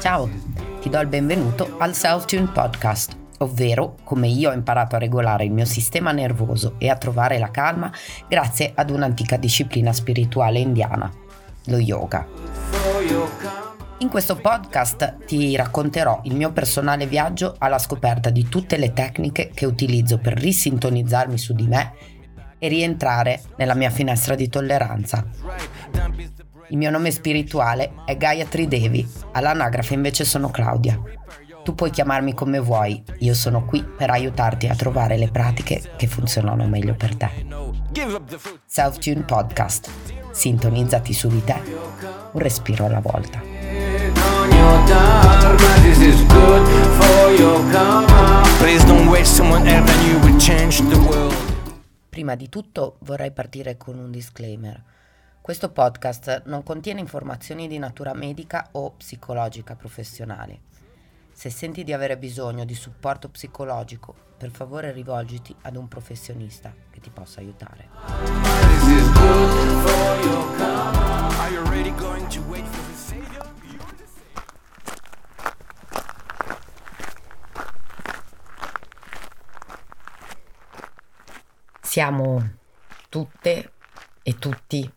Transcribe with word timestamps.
Ciao, 0.00 0.30
ti 0.80 0.88
do 0.88 0.98
il 0.98 1.06
benvenuto 1.08 1.74
al 1.76 1.94
Self-Tune 1.94 2.48
Podcast, 2.54 3.18
ovvero 3.40 3.96
come 4.02 4.28
io 4.28 4.48
ho 4.48 4.54
imparato 4.54 4.96
a 4.96 4.98
regolare 4.98 5.44
il 5.44 5.52
mio 5.52 5.66
sistema 5.66 6.12
nervoso 6.12 6.76
e 6.78 6.88
a 6.88 6.96
trovare 6.96 7.38
la 7.38 7.50
calma 7.50 7.92
grazie 8.26 8.72
ad 8.74 8.88
un'antica 8.88 9.36
disciplina 9.36 9.92
spirituale 9.92 10.58
indiana, 10.58 11.12
lo 11.66 11.76
yoga. 11.76 12.26
In 13.98 14.08
questo 14.08 14.36
podcast 14.36 15.26
ti 15.26 15.54
racconterò 15.54 16.20
il 16.24 16.34
mio 16.34 16.50
personale 16.50 17.06
viaggio 17.06 17.56
alla 17.58 17.78
scoperta 17.78 18.30
di 18.30 18.48
tutte 18.48 18.78
le 18.78 18.94
tecniche 18.94 19.50
che 19.52 19.66
utilizzo 19.66 20.16
per 20.16 20.32
risintonizzarmi 20.32 21.36
su 21.38 21.52
di 21.52 21.66
me 21.66 21.92
e 22.58 22.68
rientrare 22.68 23.42
nella 23.56 23.74
mia 23.74 23.90
finestra 23.90 24.34
di 24.34 24.48
tolleranza. 24.48 25.24
Il 26.68 26.78
mio 26.78 26.90
nome 26.90 27.10
spirituale 27.10 27.92
è 28.06 28.16
Gayatri 28.16 28.66
Devi, 28.66 29.06
all'anagrafe 29.32 29.94
invece 29.94 30.24
sono 30.24 30.50
Claudia. 30.50 31.00
Tu 31.62 31.74
puoi 31.74 31.90
chiamarmi 31.90 32.34
come 32.34 32.58
vuoi, 32.58 33.02
io 33.20 33.34
sono 33.34 33.64
qui 33.64 33.82
per 33.82 34.10
aiutarti 34.10 34.66
a 34.66 34.74
trovare 34.74 35.16
le 35.16 35.28
pratiche 35.28 35.80
che 35.96 36.06
funzionano 36.06 36.66
meglio 36.66 36.94
per 36.94 37.16
te. 37.16 37.30
Self-Tune 38.66 39.22
Podcast. 39.22 39.90
Sintonizzati 40.30 41.12
su 41.12 41.28
di 41.28 41.42
te, 41.44 41.54
un 42.32 42.40
respiro 42.40 42.86
alla 42.86 43.00
volta. 43.00 43.40
Please 48.58 48.84
don't 48.84 49.08
wait 49.08 49.26
someone 49.26 49.66
else 49.68 49.90
and 49.90 50.24
you 50.24 50.38
change 50.38 50.82
the 50.88 50.98
world. 50.98 51.43
Prima 52.14 52.36
di 52.36 52.48
tutto 52.48 52.98
vorrei 53.00 53.32
partire 53.32 53.76
con 53.76 53.98
un 53.98 54.12
disclaimer. 54.12 54.80
Questo 55.40 55.70
podcast 55.70 56.44
non 56.44 56.62
contiene 56.62 57.00
informazioni 57.00 57.66
di 57.66 57.76
natura 57.76 58.14
medica 58.14 58.68
o 58.70 58.92
psicologica 58.92 59.74
professionale. 59.74 60.60
Se 61.32 61.50
senti 61.50 61.82
di 61.82 61.92
avere 61.92 62.16
bisogno 62.16 62.64
di 62.64 62.76
supporto 62.76 63.28
psicologico, 63.30 64.14
per 64.38 64.52
favore 64.52 64.92
rivolgiti 64.92 65.52
ad 65.62 65.74
un 65.74 65.88
professionista 65.88 66.72
che 66.88 67.00
ti 67.00 67.10
possa 67.10 67.40
aiutare. 67.40 67.88
Siamo 81.94 82.42
tutte 83.08 83.70
e 84.24 84.36
tutti 84.36 84.92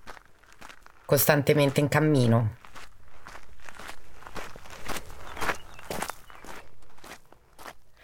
costantemente 1.05 1.79
in 1.79 1.89
cammino. 1.89 2.55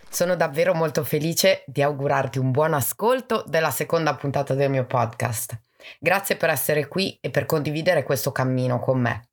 Sono 0.08 0.36
davvero 0.36 0.76
molto 0.76 1.04
felice 1.04 1.64
di 1.66 1.82
augurarti 1.82 2.38
un 2.38 2.52
buon 2.52 2.76
ascolto 2.76 3.44
della 3.48 3.72
seconda 3.72 4.14
puntata 4.14 4.54
del 4.54 4.70
mio 4.70 4.86
podcast. 4.86 5.60
Grazie 5.98 6.36
per 6.36 6.52
essere 6.52 6.88
qui 6.88 7.18
e 7.20 7.32
per 7.32 7.48
condividere 7.48 8.04
questo 8.04 8.32
cammino 8.32 8.80
con 8.80 9.00
me. 9.02 9.30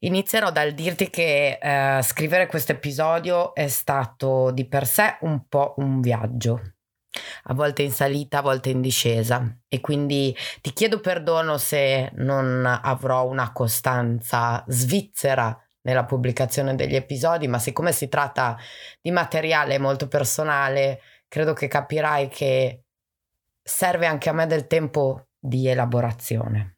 Inizierò 0.00 0.50
dal 0.50 0.72
dirti 0.72 1.08
che 1.08 1.58
eh, 1.58 2.02
scrivere 2.02 2.46
questo 2.46 2.72
episodio 2.72 3.54
è 3.54 3.68
stato 3.68 4.50
di 4.50 4.66
per 4.66 4.86
sé 4.86 5.16
un 5.22 5.48
po' 5.48 5.72
un 5.78 6.02
viaggio 6.02 6.74
a 7.44 7.54
volte 7.54 7.82
in 7.82 7.90
salita, 7.90 8.38
a 8.38 8.42
volte 8.42 8.70
in 8.70 8.80
discesa 8.80 9.56
e 9.66 9.80
quindi 9.80 10.36
ti 10.60 10.72
chiedo 10.72 11.00
perdono 11.00 11.58
se 11.58 12.10
non 12.16 12.64
avrò 12.66 13.26
una 13.26 13.52
costanza 13.52 14.64
svizzera 14.68 15.58
nella 15.82 16.04
pubblicazione 16.04 16.74
degli 16.74 16.96
episodi, 16.96 17.48
ma 17.48 17.58
siccome 17.58 17.92
si 17.92 18.08
tratta 18.08 18.58
di 19.00 19.10
materiale 19.10 19.78
molto 19.78 20.06
personale, 20.06 21.00
credo 21.28 21.54
che 21.54 21.66
capirai 21.66 22.28
che 22.28 22.82
serve 23.62 24.06
anche 24.06 24.28
a 24.28 24.32
me 24.32 24.46
del 24.46 24.66
tempo 24.66 25.28
di 25.38 25.66
elaborazione. 25.66 26.76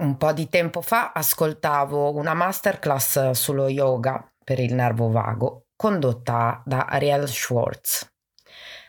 Un 0.00 0.16
po' 0.16 0.32
di 0.32 0.48
tempo 0.48 0.80
fa 0.80 1.12
ascoltavo 1.12 2.14
una 2.14 2.34
masterclass 2.34 3.30
sullo 3.30 3.68
yoga 3.68 4.29
per 4.50 4.58
il 4.58 4.74
nervo 4.74 5.10
vago 5.10 5.66
condotta 5.76 6.60
da 6.66 6.86
Ariel 6.86 7.28
Schwartz. 7.28 8.12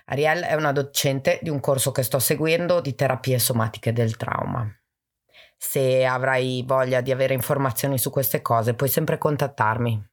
Ariel 0.05 0.41
è 0.41 0.55
una 0.55 0.72
docente 0.72 1.38
di 1.39 1.51
un 1.51 1.59
corso 1.59 1.91
che 1.91 2.01
sto 2.01 2.17
seguendo 2.17 2.81
di 2.81 2.95
terapie 2.95 3.38
somatiche 3.38 3.94
del 3.94 4.17
trauma. 4.17 4.67
Se 5.55 6.03
avrai 6.03 6.63
voglia 6.66 7.01
di 7.01 7.11
avere 7.11 7.35
informazioni 7.35 7.99
su 7.99 8.09
queste 8.09 8.41
cose, 8.41 8.73
puoi 8.73 8.89
sempre 8.89 9.19
contattarmi. 9.19 10.03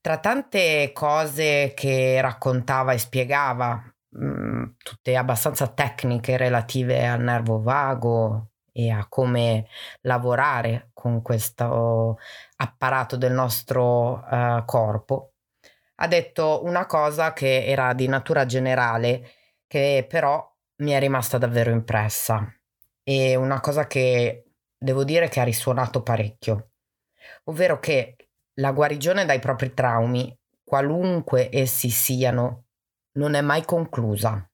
Tra 0.00 0.18
tante 0.18 0.90
cose 0.92 1.72
che 1.76 2.20
raccontava 2.20 2.90
e 2.90 2.98
spiegava, 2.98 3.80
mh, 4.08 4.64
tutte 4.82 5.14
abbastanza 5.14 5.68
tecniche 5.68 6.36
relative 6.36 7.06
al 7.06 7.20
nervo 7.20 7.62
vago 7.62 8.50
e 8.72 8.90
a 8.90 9.06
come 9.08 9.66
lavorare 10.02 10.90
con 10.92 11.22
questo 11.22 12.18
apparato 12.60 13.16
del 13.16 13.32
nostro 13.32 14.24
eh, 14.30 14.62
corpo, 14.66 15.32
ha 15.96 16.06
detto 16.06 16.62
una 16.64 16.86
cosa 16.86 17.32
che 17.32 17.64
era 17.64 17.92
di 17.94 18.06
natura 18.06 18.46
generale, 18.46 19.30
che 19.66 20.06
però 20.08 20.46
mi 20.76 20.92
è 20.92 20.98
rimasta 20.98 21.38
davvero 21.38 21.70
impressa. 21.70 22.54
E 23.02 23.34
una 23.34 23.60
cosa 23.60 23.86
che 23.86 24.52
devo 24.76 25.04
dire 25.04 25.28
che 25.28 25.40
ha 25.40 25.44
risuonato 25.44 26.02
parecchio, 26.02 26.72
ovvero 27.44 27.78
che 27.78 28.16
la 28.54 28.72
guarigione 28.72 29.24
dai 29.24 29.38
propri 29.38 29.72
traumi, 29.74 30.34
qualunque 30.62 31.48
essi 31.50 31.90
siano, 31.90 32.66
non 33.12 33.34
è 33.34 33.40
mai 33.40 33.64
conclusa, 33.64 34.48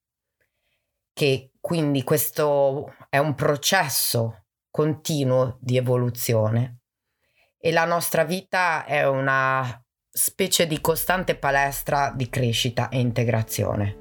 che 1.12 1.53
quindi 1.61 2.03
questo 2.05 2.95
è 3.09 3.19
un 3.19 3.34
processo 3.34 4.47
continuo 4.71 5.59
di 5.61 5.77
evoluzione 5.77 6.81
e 7.66 7.72
la 7.72 7.84
nostra 7.84 8.22
vita 8.22 8.84
è 8.84 9.04
una 9.09 9.82
specie 10.09 10.69
di 10.69 10.81
costante 10.81 11.34
palestra 11.34 12.12
di 12.15 12.31
crescita 12.31 12.88
e 12.91 13.00
integrazione. 13.00 13.97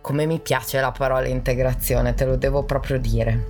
Come 0.00 0.24
mi 0.24 0.40
piace 0.40 0.80
la 0.80 0.92
parola 0.92 1.28
integrazione, 1.28 2.14
te 2.14 2.24
lo 2.24 2.36
devo 2.36 2.64
proprio 2.64 2.98
dire. 2.98 3.44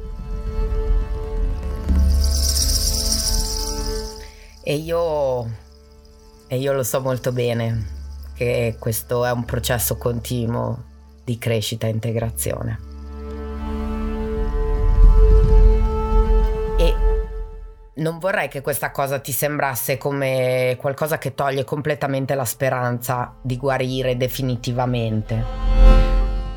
E 4.64 4.74
io, 4.74 5.44
e 6.48 6.58
io 6.58 6.72
lo 6.72 6.82
so 6.82 7.00
molto 7.00 7.30
bene 7.30 7.86
che 8.34 8.74
questo 8.80 9.24
è 9.24 9.30
un 9.30 9.44
processo 9.44 9.96
continuo 9.96 10.86
di 11.22 11.38
crescita 11.38 11.86
e 11.86 11.90
integrazione. 11.90 12.89
Non 18.00 18.18
vorrei 18.18 18.48
che 18.48 18.62
questa 18.62 18.90
cosa 18.90 19.18
ti 19.18 19.32
sembrasse 19.32 19.98
come 19.98 20.76
qualcosa 20.78 21.18
che 21.18 21.34
toglie 21.34 21.64
completamente 21.64 22.34
la 22.34 22.44
speranza 22.44 23.34
di 23.40 23.56
guarire 23.56 24.16
definitivamente. 24.16 25.68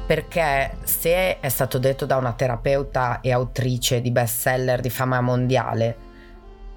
Perché 0.05 0.77
se 0.83 1.39
è 1.39 1.49
stato 1.49 1.77
detto 1.79 2.05
da 2.05 2.17
una 2.17 2.33
terapeuta 2.33 3.19
e 3.21 3.31
autrice 3.31 4.01
di 4.01 4.11
bestseller 4.11 4.79
di 4.79 4.89
fama 4.89 5.21
mondiale, 5.21 6.11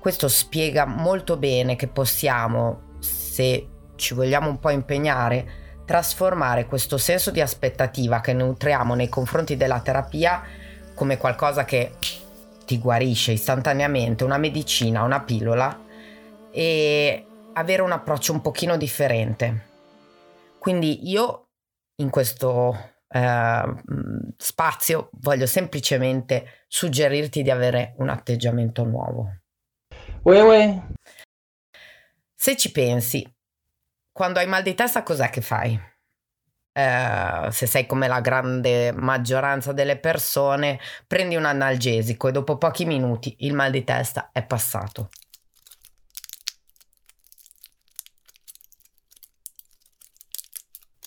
questo 0.00 0.28
spiega 0.28 0.84
molto 0.84 1.36
bene 1.36 1.76
che 1.76 1.88
possiamo, 1.88 2.94
se 2.98 3.68
ci 3.96 4.14
vogliamo 4.14 4.48
un 4.48 4.58
po' 4.58 4.70
impegnare, 4.70 5.64
trasformare 5.84 6.66
questo 6.66 6.98
senso 6.98 7.30
di 7.30 7.40
aspettativa 7.40 8.20
che 8.20 8.32
nutriamo 8.32 8.94
nei 8.94 9.08
confronti 9.08 9.56
della 9.56 9.80
terapia 9.80 10.42
come 10.94 11.18
qualcosa 11.18 11.64
che 11.64 11.92
ti 12.66 12.78
guarisce 12.78 13.32
istantaneamente, 13.32 14.24
una 14.24 14.36
medicina, 14.36 15.04
una 15.04 15.22
pillola 15.22 15.84
e 16.50 17.26
avere 17.54 17.80
un 17.80 17.92
approccio 17.92 18.32
un 18.32 18.42
pochino 18.42 18.76
differente. 18.76 19.68
Quindi 20.58 21.08
io 21.08 21.48
in 22.02 22.10
questo 22.10 22.94
eh, 23.08 23.74
spazio 24.36 25.08
voglio 25.12 25.46
semplicemente 25.46 26.64
suggerirti 26.66 27.42
di 27.42 27.50
avere 27.50 27.94
un 27.98 28.10
atteggiamento 28.10 28.84
nuovo. 28.84 29.38
Uè, 30.22 30.42
uè. 30.42 30.82
Se 32.34 32.56
ci 32.56 32.70
pensi, 32.72 33.26
quando 34.12 34.38
hai 34.38 34.46
mal 34.46 34.62
di 34.62 34.74
testa 34.74 35.02
cos'è 35.02 35.30
che 35.30 35.40
fai? 35.40 35.80
Eh, 36.78 37.50
se 37.52 37.66
sei 37.66 37.86
come 37.86 38.06
la 38.06 38.20
grande 38.20 38.92
maggioranza 38.92 39.72
delle 39.72 39.96
persone, 39.96 40.78
prendi 41.06 41.34
un 41.34 41.46
analgesico 41.46 42.28
e 42.28 42.32
dopo 42.32 42.58
pochi 42.58 42.84
minuti 42.84 43.34
il 43.40 43.54
mal 43.54 43.70
di 43.70 43.82
testa 43.82 44.28
è 44.30 44.44
passato. 44.44 45.08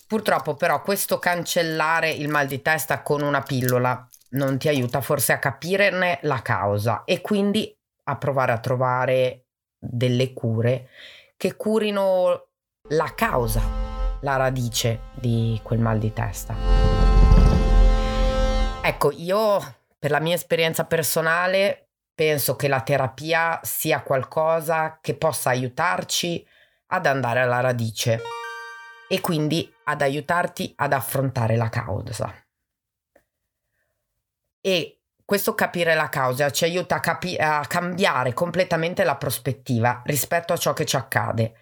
Purtroppo 0.08 0.56
però 0.56 0.82
questo 0.82 1.20
cancellare 1.20 2.10
il 2.10 2.28
mal 2.28 2.48
di 2.48 2.60
testa 2.62 3.02
con 3.02 3.22
una 3.22 3.42
pillola 3.42 4.08
non 4.30 4.58
ti 4.58 4.66
aiuta 4.66 5.00
forse 5.00 5.32
a 5.34 5.38
capirne 5.38 6.18
la 6.22 6.42
causa 6.42 7.04
e 7.04 7.20
quindi 7.20 7.72
a 8.04 8.16
provare 8.16 8.50
a 8.50 8.58
trovare 8.58 9.44
delle 9.78 10.32
cure 10.32 10.88
che 11.36 11.54
curino 11.54 12.48
la 12.88 13.14
causa, 13.14 13.79
la 14.20 14.36
radice 14.36 15.00
di 15.14 15.60
quel 15.62 15.78
mal 15.78 15.98
di 15.98 16.12
testa. 16.12 16.54
Ecco, 18.82 19.12
io 19.12 19.76
per 19.98 20.10
la 20.10 20.20
mia 20.20 20.34
esperienza 20.34 20.84
personale 20.84 21.88
penso 22.14 22.56
che 22.56 22.68
la 22.68 22.80
terapia 22.80 23.60
sia 23.62 24.02
qualcosa 24.02 24.98
che 25.00 25.14
possa 25.14 25.50
aiutarci 25.50 26.46
ad 26.88 27.06
andare 27.06 27.40
alla 27.40 27.60
radice 27.60 28.20
e 29.08 29.20
quindi 29.20 29.72
ad 29.84 30.02
aiutarti 30.02 30.72
ad 30.76 30.92
affrontare 30.92 31.56
la 31.56 31.68
causa. 31.68 32.32
E 34.60 35.00
questo 35.24 35.54
capire 35.54 35.94
la 35.94 36.08
causa 36.08 36.50
ci 36.50 36.64
aiuta 36.64 36.96
a, 36.96 37.00
capi- 37.00 37.36
a 37.36 37.64
cambiare 37.66 38.34
completamente 38.34 39.04
la 39.04 39.16
prospettiva 39.16 40.02
rispetto 40.04 40.52
a 40.52 40.56
ciò 40.56 40.72
che 40.72 40.84
ci 40.84 40.96
accade 40.96 41.54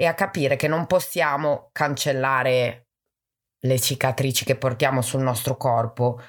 e 0.00 0.06
a 0.06 0.14
capire 0.14 0.54
che 0.54 0.68
non 0.68 0.86
possiamo 0.86 1.70
cancellare 1.72 2.86
le 3.58 3.80
cicatrici 3.80 4.44
che 4.44 4.54
portiamo 4.54 5.02
sul 5.02 5.22
nostro 5.22 5.56
corpo 5.56 6.20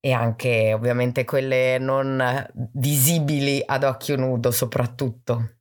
e 0.00 0.12
anche 0.12 0.72
ovviamente 0.72 1.24
quelle 1.24 1.78
non 1.78 2.44
visibili 2.72 3.62
ad 3.64 3.84
occhio 3.84 4.16
nudo 4.16 4.50
soprattutto. 4.50 5.58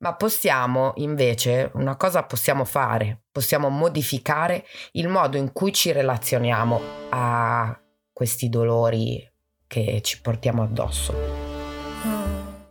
Ma 0.00 0.14
possiamo 0.14 0.92
invece, 0.96 1.70
una 1.72 1.96
cosa 1.96 2.24
possiamo 2.24 2.66
fare, 2.66 3.22
possiamo 3.32 3.70
modificare 3.70 4.66
il 4.92 5.08
modo 5.08 5.38
in 5.38 5.52
cui 5.52 5.72
ci 5.72 5.90
relazioniamo 5.90 6.80
a 7.08 7.80
questi 8.12 8.50
dolori 8.50 9.26
che 9.66 10.02
ci 10.02 10.20
portiamo 10.20 10.64
addosso. 10.64 11.14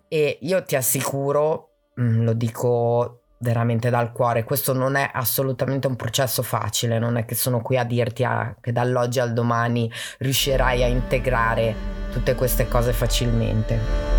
E 0.08 0.38
io 0.40 0.64
ti 0.66 0.76
assicuro, 0.76 1.70
mm, 2.00 2.22
lo 2.22 2.34
dico 2.34 3.21
veramente 3.42 3.90
dal 3.90 4.12
cuore, 4.12 4.44
questo 4.44 4.74
non 4.74 4.96
è 4.96 5.10
assolutamente 5.12 5.88
un 5.88 5.96
processo 5.96 6.44
facile, 6.44 7.00
non 7.00 7.18
è 7.18 7.26
che 7.26 7.36
sono 7.36 7.62
qui 7.62 7.78
a 7.78 7.84
dirti 7.84 8.24
ah, 8.24 8.56
che 8.60 8.72
dall'oggi 8.72 9.20
al 9.20 9.34
domani 9.34 9.92
riuscirai 10.20 10.84
a 10.84 10.88
integrare 10.88 11.76
tutte 12.12 12.36
queste 12.36 12.68
cose 12.68 12.94
facilmente. 12.94 14.10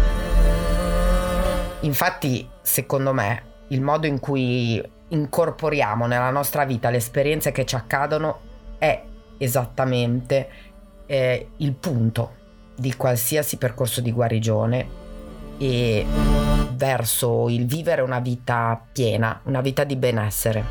Infatti, 1.81 2.49
secondo 2.61 3.13
me, 3.13 3.43
il 3.69 3.81
modo 3.81 4.07
in 4.07 4.21
cui 4.21 4.83
incorporiamo 5.09 6.07
nella 6.07 6.31
nostra 6.31 6.65
vita 6.65 6.91
le 6.91 6.97
esperienze 6.97 7.53
che 7.53 7.65
ci 7.65 7.75
accadono 7.75 8.41
è 8.79 9.03
esattamente 9.39 10.49
eh, 11.07 11.49
il 11.57 11.73
punto 11.75 12.41
di 12.77 12.95
qualsiasi 12.97 13.57
percorso 13.57 14.01
di 14.01 14.13
guarigione 14.13 15.01
e 15.59 16.05
verso 16.73 17.49
il 17.49 17.67
vivere 17.67 18.03
una 18.03 18.21
vita 18.21 18.89
piena, 18.93 19.41
una 19.45 19.61
vita 19.61 19.85
di 19.85 19.97
benessere. 19.97 20.65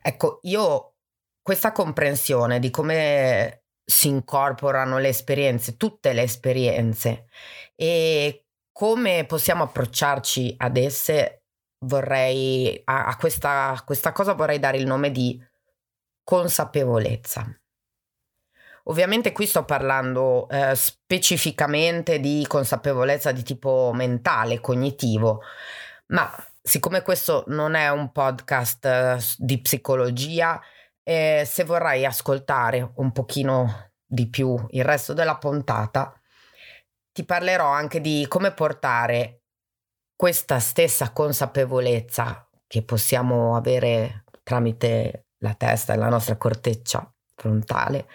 Ecco, 0.00 0.40
io 0.42 0.94
questa 1.42 1.72
comprensione 1.72 2.58
di 2.58 2.70
come 2.70 3.64
si 3.84 4.08
incorporano 4.08 4.98
le 4.98 5.08
esperienze, 5.08 5.76
tutte 5.76 6.12
le 6.12 6.22
esperienze 6.22 7.26
e 7.74 8.46
come 8.72 9.24
possiamo 9.26 9.64
approcciarci 9.64 10.54
ad 10.56 10.76
esse, 10.76 11.44
vorrei 11.84 12.80
a, 12.84 13.06
a 13.06 13.16
questa, 13.16 13.80
questa 13.84 14.12
cosa 14.12 14.32
vorrei 14.32 14.58
dare 14.58 14.78
il 14.78 14.86
nome 14.86 15.10
di 15.10 15.38
consapevolezza. 16.24 17.61
Ovviamente 18.84 19.32
qui 19.32 19.46
sto 19.46 19.64
parlando 19.64 20.48
eh, 20.48 20.74
specificamente 20.74 22.18
di 22.18 22.44
consapevolezza 22.48 23.30
di 23.30 23.42
tipo 23.42 23.92
mentale, 23.94 24.60
cognitivo, 24.60 25.42
ma 26.08 26.30
siccome 26.60 27.02
questo 27.02 27.44
non 27.48 27.74
è 27.74 27.90
un 27.90 28.10
podcast 28.10 28.84
eh, 28.84 29.16
di 29.38 29.60
psicologia, 29.60 30.60
eh, 31.04 31.44
se 31.46 31.64
vorrai 31.64 32.04
ascoltare 32.04 32.92
un 32.96 33.12
pochino 33.12 33.90
di 34.04 34.28
più 34.28 34.56
il 34.70 34.84
resto 34.84 35.12
della 35.12 35.38
puntata, 35.38 36.12
ti 37.12 37.24
parlerò 37.24 37.66
anche 37.66 38.00
di 38.00 38.26
come 38.28 38.52
portare 38.52 39.42
questa 40.16 40.58
stessa 40.58 41.12
consapevolezza 41.12 42.48
che 42.66 42.82
possiamo 42.82 43.56
avere 43.56 44.24
tramite 44.42 45.26
la 45.38 45.54
testa 45.54 45.92
e 45.92 45.96
la 45.96 46.08
nostra 46.08 46.36
corteccia 46.36 47.12
frontale 47.34 48.06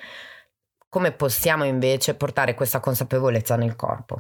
come 0.90 1.12
possiamo 1.12 1.66
invece 1.66 2.16
portare 2.16 2.54
questa 2.54 2.80
consapevolezza 2.80 3.56
nel 3.56 3.76
corpo. 3.76 4.20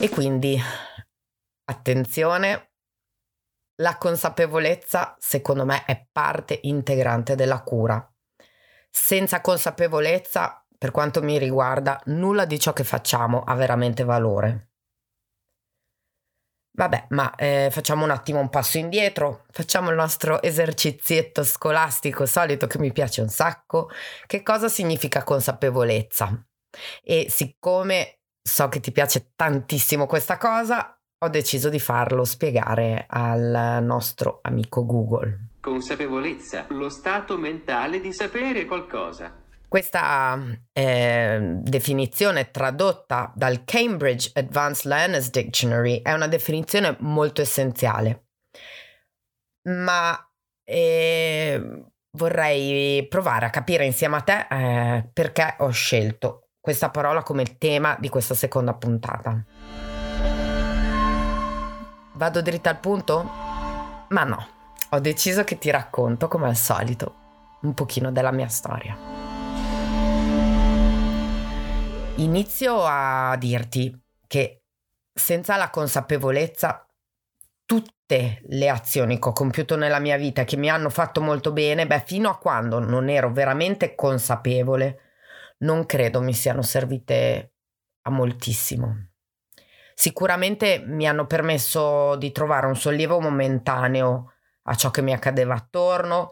E 0.00 0.08
quindi, 0.10 0.60
attenzione, 1.64 2.72
la 3.76 3.96
consapevolezza 3.96 5.16
secondo 5.18 5.64
me 5.64 5.84
è 5.84 6.06
parte 6.12 6.58
integrante 6.62 7.34
della 7.34 7.62
cura. 7.62 8.06
Senza 8.90 9.40
consapevolezza, 9.40 10.64
per 10.78 10.90
quanto 10.92 11.22
mi 11.22 11.38
riguarda, 11.38 12.00
nulla 12.06 12.44
di 12.44 12.60
ciò 12.60 12.72
che 12.72 12.84
facciamo 12.84 13.42
ha 13.42 13.54
veramente 13.54 14.04
valore. 14.04 14.73
Vabbè, 16.76 17.06
ma 17.10 17.32
eh, 17.36 17.68
facciamo 17.70 18.02
un 18.02 18.10
attimo 18.10 18.40
un 18.40 18.50
passo 18.50 18.78
indietro, 18.78 19.44
facciamo 19.52 19.90
il 19.90 19.96
nostro 19.96 20.42
esercizietto 20.42 21.44
scolastico 21.44 22.26
solito 22.26 22.66
che 22.66 22.80
mi 22.80 22.92
piace 22.92 23.20
un 23.20 23.28
sacco. 23.28 23.88
Che 24.26 24.42
cosa 24.42 24.68
significa 24.68 25.22
consapevolezza? 25.22 26.36
E 27.04 27.26
siccome 27.28 28.18
so 28.42 28.68
che 28.68 28.80
ti 28.80 28.90
piace 28.90 29.30
tantissimo 29.36 30.06
questa 30.06 30.36
cosa, 30.36 30.98
ho 31.16 31.28
deciso 31.28 31.68
di 31.68 31.78
farlo 31.78 32.24
spiegare 32.24 33.06
al 33.08 33.78
nostro 33.84 34.40
amico 34.42 34.84
Google. 34.84 35.50
Consapevolezza, 35.60 36.66
lo 36.70 36.88
stato 36.88 37.38
mentale 37.38 38.00
di 38.00 38.12
sapere 38.12 38.64
qualcosa. 38.64 39.43
Questa 39.68 40.38
eh, 40.72 41.38
definizione 41.62 42.50
tradotta 42.50 43.32
dal 43.34 43.64
Cambridge 43.64 44.30
Advanced 44.34 44.86
Learners 44.86 45.30
Dictionary 45.30 46.00
è 46.00 46.12
una 46.12 46.28
definizione 46.28 46.96
molto 47.00 47.40
essenziale, 47.40 48.26
ma 49.62 50.16
eh, 50.62 51.84
vorrei 52.12 53.06
provare 53.08 53.46
a 53.46 53.50
capire 53.50 53.84
insieme 53.84 54.16
a 54.16 54.20
te 54.20 54.46
eh, 54.48 55.10
perché 55.12 55.56
ho 55.58 55.70
scelto 55.70 56.50
questa 56.60 56.90
parola 56.90 57.22
come 57.22 57.58
tema 57.58 57.96
di 57.98 58.08
questa 58.08 58.34
seconda 58.34 58.74
puntata. 58.74 59.44
Vado 62.12 62.42
dritta 62.42 62.70
al 62.70 62.78
punto? 62.78 63.22
Ma 64.08 64.22
no, 64.22 64.48
ho 64.90 65.00
deciso 65.00 65.42
che 65.42 65.58
ti 65.58 65.70
racconto 65.70 66.28
come 66.28 66.46
al 66.46 66.56
solito 66.56 67.22
un 67.62 67.74
pochino 67.74 68.12
della 68.12 68.30
mia 68.30 68.48
storia. 68.48 69.23
Inizio 72.16 72.84
a 72.84 73.36
dirti 73.36 73.92
che 74.28 74.62
senza 75.12 75.56
la 75.56 75.68
consapevolezza 75.68 76.86
tutte 77.66 78.40
le 78.46 78.68
azioni 78.68 79.18
che 79.18 79.28
ho 79.28 79.32
compiuto 79.32 79.76
nella 79.76 79.98
mia 79.98 80.16
vita 80.16 80.44
che 80.44 80.56
mi 80.56 80.70
hanno 80.70 80.90
fatto 80.90 81.20
molto 81.20 81.52
bene, 81.52 81.88
beh, 81.88 82.04
fino 82.06 82.30
a 82.30 82.38
quando 82.38 82.78
non 82.78 83.08
ero 83.08 83.32
veramente 83.32 83.96
consapevole, 83.96 85.00
non 85.58 85.86
credo 85.86 86.20
mi 86.20 86.32
siano 86.32 86.62
servite 86.62 87.54
a 88.02 88.10
moltissimo. 88.10 89.08
Sicuramente 89.94 90.84
mi 90.86 91.08
hanno 91.08 91.26
permesso 91.26 92.14
di 92.14 92.30
trovare 92.30 92.66
un 92.66 92.76
sollievo 92.76 93.18
momentaneo 93.18 94.34
a 94.62 94.74
ciò 94.76 94.90
che 94.92 95.02
mi 95.02 95.12
accadeva 95.12 95.54
attorno, 95.54 96.30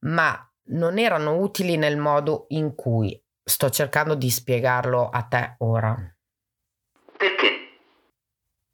ma 0.00 0.50
non 0.68 0.98
erano 0.98 1.36
utili 1.36 1.76
nel 1.76 1.98
modo 1.98 2.46
in 2.48 2.74
cui 2.74 3.22
sto 3.44 3.70
cercando 3.70 4.14
di 4.14 4.30
spiegarlo 4.30 5.08
a 5.08 5.22
te 5.22 5.54
ora. 5.58 5.96
Perché? 7.16 7.50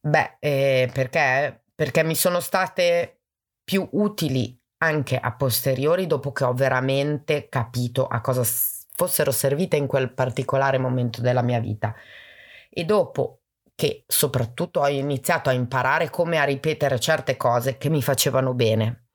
Beh, 0.00 0.36
eh, 0.38 0.90
perché? 0.92 1.64
Perché 1.74 2.02
mi 2.02 2.14
sono 2.14 2.40
state 2.40 3.20
più 3.64 3.86
utili 3.92 4.58
anche 4.78 5.18
a 5.18 5.34
posteriori 5.34 6.06
dopo 6.06 6.32
che 6.32 6.44
ho 6.44 6.54
veramente 6.54 7.48
capito 7.48 8.06
a 8.06 8.20
cosa 8.20 8.42
fossero 8.94 9.30
servite 9.30 9.76
in 9.76 9.86
quel 9.86 10.12
particolare 10.12 10.78
momento 10.78 11.20
della 11.20 11.42
mia 11.42 11.60
vita. 11.60 11.94
E 12.70 12.84
dopo 12.84 13.42
che 13.74 14.04
soprattutto 14.06 14.80
ho 14.80 14.88
iniziato 14.88 15.48
a 15.48 15.52
imparare 15.52 16.10
come 16.10 16.38
a 16.38 16.44
ripetere 16.44 16.98
certe 16.98 17.36
cose 17.36 17.78
che 17.78 17.88
mi 17.88 18.02
facevano 18.02 18.54
bene. 18.54 19.08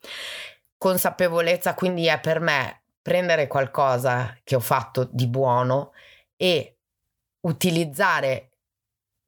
Consapevolezza 0.78 1.74
quindi 1.74 2.08
è 2.08 2.20
per 2.20 2.40
me 2.40 2.83
prendere 3.04 3.48
qualcosa 3.48 4.36
che 4.44 4.56
ho 4.56 4.62
fatto 4.62 5.08
di 5.12 5.28
buono 5.28 5.92
e 6.36 6.78
utilizzare 7.42 8.54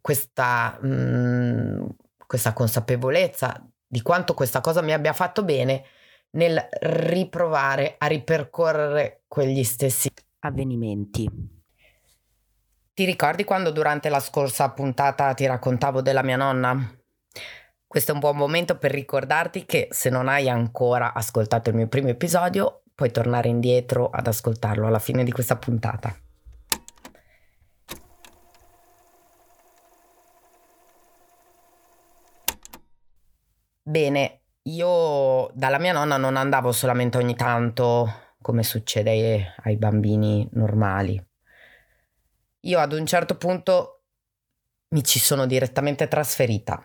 questa, 0.01 0.79
mh, 0.81 0.87
mm, 0.87 1.85
questa 2.25 2.53
consapevolezza 2.53 3.63
di 3.85 4.01
quanto 4.01 4.33
questa 4.33 4.61
cosa 4.61 4.81
mi 4.81 4.93
abbia 4.93 5.13
fatto 5.13 5.43
bene 5.43 5.83
nel 6.31 6.67
riprovare 6.81 7.95
a 7.97 8.07
ripercorrere 8.07 9.23
quegli 9.27 9.63
stessi 9.63 10.09
avvenimenti. 10.39 11.29
Ti 12.93 13.03
ricordi 13.03 13.43
quando 13.43 13.71
durante 13.71 14.07
la 14.07 14.21
scorsa 14.21 14.71
puntata 14.71 15.33
ti 15.33 15.45
raccontavo 15.45 16.01
della 16.01 16.23
mia 16.23 16.37
nonna? 16.37 16.97
Questo 17.85 18.11
è 18.11 18.13
un 18.13 18.21
buon 18.21 18.37
momento 18.37 18.77
per 18.77 18.91
ricordarti 18.91 19.65
che 19.65 19.87
se 19.91 20.09
non 20.09 20.29
hai 20.29 20.49
ancora 20.49 21.13
ascoltato 21.13 21.69
il 21.69 21.75
mio 21.75 21.87
primo 21.87 22.07
episodio, 22.07 22.84
puoi 22.95 23.11
tornare 23.11 23.49
indietro 23.49 24.09
ad 24.09 24.25
ascoltarlo 24.25 24.87
alla 24.87 24.99
fine 24.99 25.25
di 25.25 25.31
questa 25.31 25.57
puntata. 25.57 26.17
Bene, 33.87 34.41
io 34.63 35.51
dalla 35.53 35.77
mia 35.77 35.93
nonna 35.93 36.17
non 36.17 36.37
andavo 36.37 36.71
solamente 36.71 37.17
ogni 37.17 37.35
tanto, 37.35 38.33
come 38.41 38.63
succede 38.63 39.53
ai 39.63 39.75
bambini 39.77 40.47
normali. 40.53 41.23
Io 42.61 42.79
ad 42.79 42.93
un 42.93 43.05
certo 43.05 43.35
punto 43.35 44.03
mi 44.89 45.03
ci 45.03 45.19
sono 45.19 45.45
direttamente 45.45 46.07
trasferita 46.07 46.83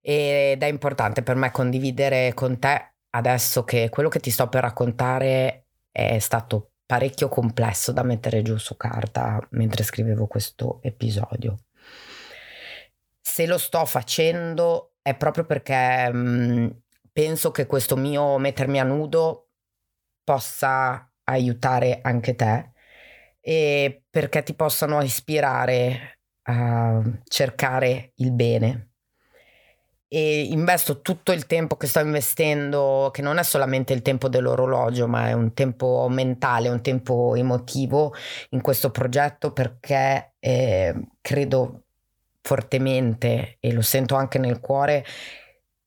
ed 0.00 0.62
è 0.62 0.66
importante 0.66 1.22
per 1.22 1.36
me 1.36 1.50
condividere 1.50 2.34
con 2.34 2.58
te 2.58 2.93
adesso 3.14 3.64
che 3.64 3.88
quello 3.88 4.08
che 4.08 4.20
ti 4.20 4.30
sto 4.30 4.48
per 4.48 4.62
raccontare 4.62 5.68
è 5.90 6.18
stato 6.18 6.72
parecchio 6.84 7.28
complesso 7.28 7.92
da 7.92 8.02
mettere 8.02 8.42
giù 8.42 8.56
su 8.56 8.76
carta 8.76 9.40
mentre 9.50 9.84
scrivevo 9.84 10.26
questo 10.26 10.80
episodio. 10.82 11.64
Se 13.20 13.46
lo 13.46 13.58
sto 13.58 13.84
facendo 13.86 14.96
è 15.00 15.16
proprio 15.16 15.44
perché 15.44 16.12
mh, 16.12 16.18
mm, 16.18 16.70
penso 17.12 17.50
che 17.50 17.66
questo 17.66 17.96
mio 17.96 18.38
mettermi 18.38 18.80
a 18.80 18.84
nudo 18.84 19.50
possa 20.22 21.10
aiutare 21.24 22.00
anche 22.02 22.34
te 22.34 22.72
e 23.40 24.04
perché 24.10 24.42
ti 24.42 24.54
possano 24.54 25.02
ispirare 25.02 26.20
a 26.42 27.02
cercare 27.24 28.12
il 28.16 28.32
bene. 28.32 28.93
E 30.08 30.42
investo 30.44 31.00
tutto 31.00 31.32
il 31.32 31.46
tempo 31.46 31.76
che 31.76 31.86
sto 31.86 32.00
investendo, 32.00 33.10
che 33.12 33.22
non 33.22 33.38
è 33.38 33.42
solamente 33.42 33.92
il 33.92 34.02
tempo 34.02 34.28
dell'orologio, 34.28 35.08
ma 35.08 35.28
è 35.28 35.32
un 35.32 35.54
tempo 35.54 36.06
mentale, 36.08 36.68
un 36.68 36.82
tempo 36.82 37.34
emotivo 37.34 38.14
in 38.50 38.60
questo 38.60 38.90
progetto 38.90 39.52
perché 39.52 40.34
eh, 40.38 40.94
credo 41.20 41.84
fortemente 42.42 43.56
e 43.58 43.72
lo 43.72 43.80
sento 43.80 44.14
anche 44.14 44.38
nel 44.38 44.60
cuore 44.60 45.04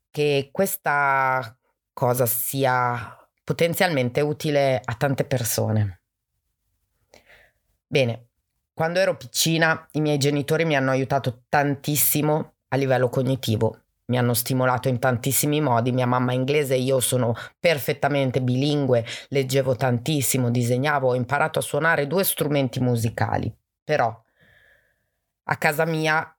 che 0.09 0.49
questa 0.51 1.55
cosa 1.93 2.25
sia 2.25 3.15
potenzialmente 3.43 4.19
utile 4.21 4.81
a 4.83 4.95
tante 4.95 5.23
persone. 5.23 6.01
Bene, 7.85 8.27
quando 8.73 8.99
ero 8.99 9.15
piccina 9.15 9.87
i 9.91 10.01
miei 10.01 10.17
genitori 10.17 10.65
mi 10.65 10.75
hanno 10.75 10.91
aiutato 10.91 11.43
tantissimo 11.47 12.55
a 12.67 12.75
livello 12.75 13.09
cognitivo, 13.09 13.83
mi 14.07 14.17
hanno 14.17 14.33
stimolato 14.33 14.87
in 14.87 14.99
tantissimi 14.99 15.61
modi, 15.61 15.91
mia 15.91 16.05
mamma 16.05 16.31
è 16.31 16.35
inglese, 16.35 16.75
io 16.75 16.99
sono 16.99 17.33
perfettamente 17.59 18.41
bilingue, 18.41 19.05
leggevo 19.29 19.75
tantissimo, 19.75 20.49
disegnavo, 20.49 21.09
ho 21.09 21.15
imparato 21.15 21.59
a 21.59 21.61
suonare 21.61 22.07
due 22.07 22.23
strumenti 22.23 22.79
musicali, 22.79 23.53
però 23.83 24.23
a 25.49 25.55
casa 25.57 25.85
mia 25.85 26.31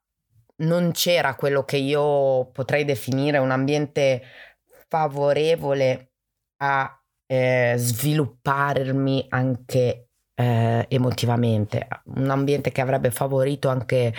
non 0.56 0.90
c'era 0.92 1.34
quello 1.34 1.64
che 1.64 1.76
io 1.76 2.50
potrei 2.52 2.84
definire 2.84 3.38
un 3.38 3.50
ambiente 3.50 4.22
favorevole 4.88 6.12
a 6.58 7.00
eh, 7.26 7.74
svilupparmi 7.76 9.26
anche 9.28 10.08
eh, 10.34 10.86
emotivamente, 10.88 11.86
un 12.16 12.30
ambiente 12.30 12.70
che 12.72 12.80
avrebbe 12.80 13.10
favorito 13.10 13.68
anche 13.68 14.14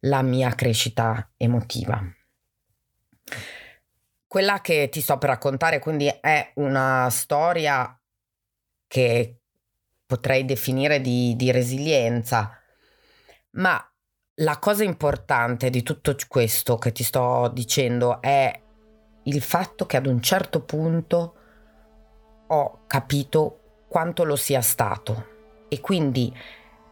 la 0.00 0.22
mia 0.22 0.54
crescita 0.54 1.32
emotiva. 1.36 2.00
Quella 4.32 4.62
che 4.62 4.88
ti 4.88 5.02
sto 5.02 5.18
per 5.18 5.28
raccontare 5.28 5.78
quindi 5.78 6.06
è 6.06 6.52
una 6.54 7.10
storia 7.10 8.00
che 8.86 9.40
potrei 10.06 10.46
definire 10.46 11.02
di, 11.02 11.36
di 11.36 11.50
resilienza, 11.50 12.58
ma 13.50 13.92
la 14.36 14.58
cosa 14.58 14.84
importante 14.84 15.68
di 15.68 15.82
tutto 15.82 16.16
questo 16.28 16.78
che 16.78 16.92
ti 16.92 17.04
sto 17.04 17.50
dicendo 17.52 18.22
è 18.22 18.58
il 19.24 19.42
fatto 19.42 19.84
che 19.84 19.98
ad 19.98 20.06
un 20.06 20.22
certo 20.22 20.62
punto 20.62 21.34
ho 22.46 22.84
capito 22.86 23.84
quanto 23.86 24.24
lo 24.24 24.36
sia 24.36 24.62
stato. 24.62 25.66
E 25.68 25.78
quindi 25.82 26.34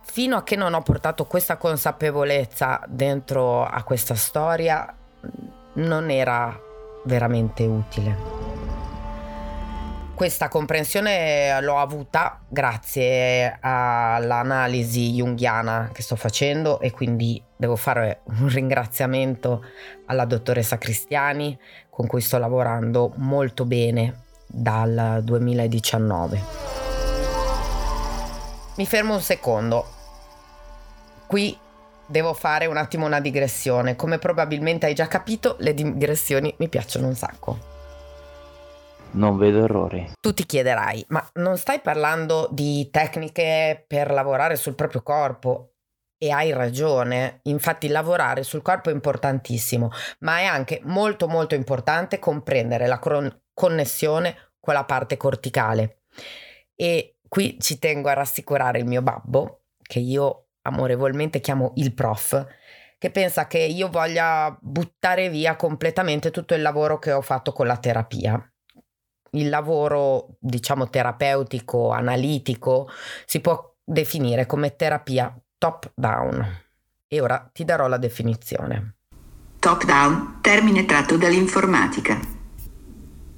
fino 0.02 0.36
a 0.36 0.42
che 0.42 0.56
non 0.56 0.74
ho 0.74 0.82
portato 0.82 1.24
questa 1.24 1.56
consapevolezza 1.56 2.84
dentro 2.86 3.64
a 3.64 3.82
questa 3.82 4.14
storia 4.14 4.94
non 5.76 6.10
era 6.10 6.68
veramente 7.04 7.64
utile. 7.64 8.38
Questa 10.14 10.48
comprensione 10.48 11.58
l'ho 11.62 11.78
avuta 11.78 12.40
grazie 12.46 13.56
all'analisi 13.58 15.12
junghiana 15.12 15.88
che 15.94 16.02
sto 16.02 16.14
facendo 16.14 16.78
e 16.80 16.90
quindi 16.90 17.42
devo 17.56 17.74
fare 17.74 18.20
un 18.24 18.48
ringraziamento 18.48 19.64
alla 20.06 20.26
dottoressa 20.26 20.76
Cristiani 20.76 21.58
con 21.88 22.06
cui 22.06 22.20
sto 22.20 22.36
lavorando 22.36 23.12
molto 23.16 23.64
bene 23.64 24.24
dal 24.46 25.20
2019. 25.22 26.42
Mi 28.76 28.84
fermo 28.86 29.14
un 29.14 29.20
secondo. 29.22 29.86
Qui 31.26 31.56
devo 32.10 32.34
fare 32.34 32.66
un 32.66 32.76
attimo 32.76 33.06
una 33.06 33.20
digressione. 33.20 33.94
Come 33.94 34.18
probabilmente 34.18 34.86
hai 34.86 34.94
già 34.94 35.06
capito, 35.06 35.56
le 35.60 35.72
digressioni 35.74 36.52
mi 36.58 36.68
piacciono 36.68 37.06
un 37.06 37.14
sacco. 37.14 37.58
Non 39.12 39.38
vedo 39.38 39.64
errori. 39.64 40.12
Tu 40.20 40.34
ti 40.34 40.44
chiederai, 40.44 41.04
ma 41.08 41.26
non 41.34 41.56
stai 41.56 41.80
parlando 41.80 42.48
di 42.50 42.88
tecniche 42.90 43.84
per 43.86 44.10
lavorare 44.10 44.56
sul 44.56 44.74
proprio 44.74 45.02
corpo? 45.02 45.74
E 46.22 46.30
hai 46.30 46.52
ragione, 46.52 47.40
infatti 47.44 47.88
lavorare 47.88 48.42
sul 48.42 48.60
corpo 48.60 48.90
è 48.90 48.92
importantissimo, 48.92 49.90
ma 50.18 50.38
è 50.40 50.44
anche 50.44 50.80
molto 50.84 51.28
molto 51.28 51.54
importante 51.54 52.18
comprendere 52.18 52.86
la 52.86 52.98
cron- 52.98 53.42
connessione 53.54 54.36
con 54.60 54.74
la 54.74 54.84
parte 54.84 55.16
corticale. 55.16 56.02
E 56.74 57.16
qui 57.26 57.58
ci 57.58 57.78
tengo 57.78 58.10
a 58.10 58.14
rassicurare 58.14 58.78
il 58.78 58.84
mio 58.84 59.00
babbo, 59.00 59.62
che 59.82 59.98
io 59.98 60.49
amorevolmente 60.62 61.40
chiamo 61.40 61.72
il 61.76 61.94
prof, 61.94 62.46
che 62.98 63.10
pensa 63.10 63.46
che 63.46 63.58
io 63.58 63.88
voglia 63.88 64.56
buttare 64.60 65.30
via 65.30 65.56
completamente 65.56 66.30
tutto 66.30 66.54
il 66.54 66.62
lavoro 66.62 66.98
che 66.98 67.12
ho 67.12 67.22
fatto 67.22 67.52
con 67.52 67.66
la 67.66 67.76
terapia 67.76 68.44
il 69.32 69.48
lavoro, 69.48 70.36
diciamo, 70.38 70.88
terapeutico, 70.88 71.90
analitico, 71.90 72.88
si 73.26 73.40
può 73.40 73.74
definire 73.84 74.46
come 74.46 74.74
terapia 74.76 75.34
top 75.58 75.92
down. 75.94 76.44
E 77.06 77.20
ora 77.20 77.48
ti 77.52 77.64
darò 77.64 77.86
la 77.86 77.98
definizione. 77.98 78.94
Top 79.58 79.84
down, 79.84 80.38
termine 80.40 80.84
tratto 80.84 81.16
dall'informatica. 81.16 82.18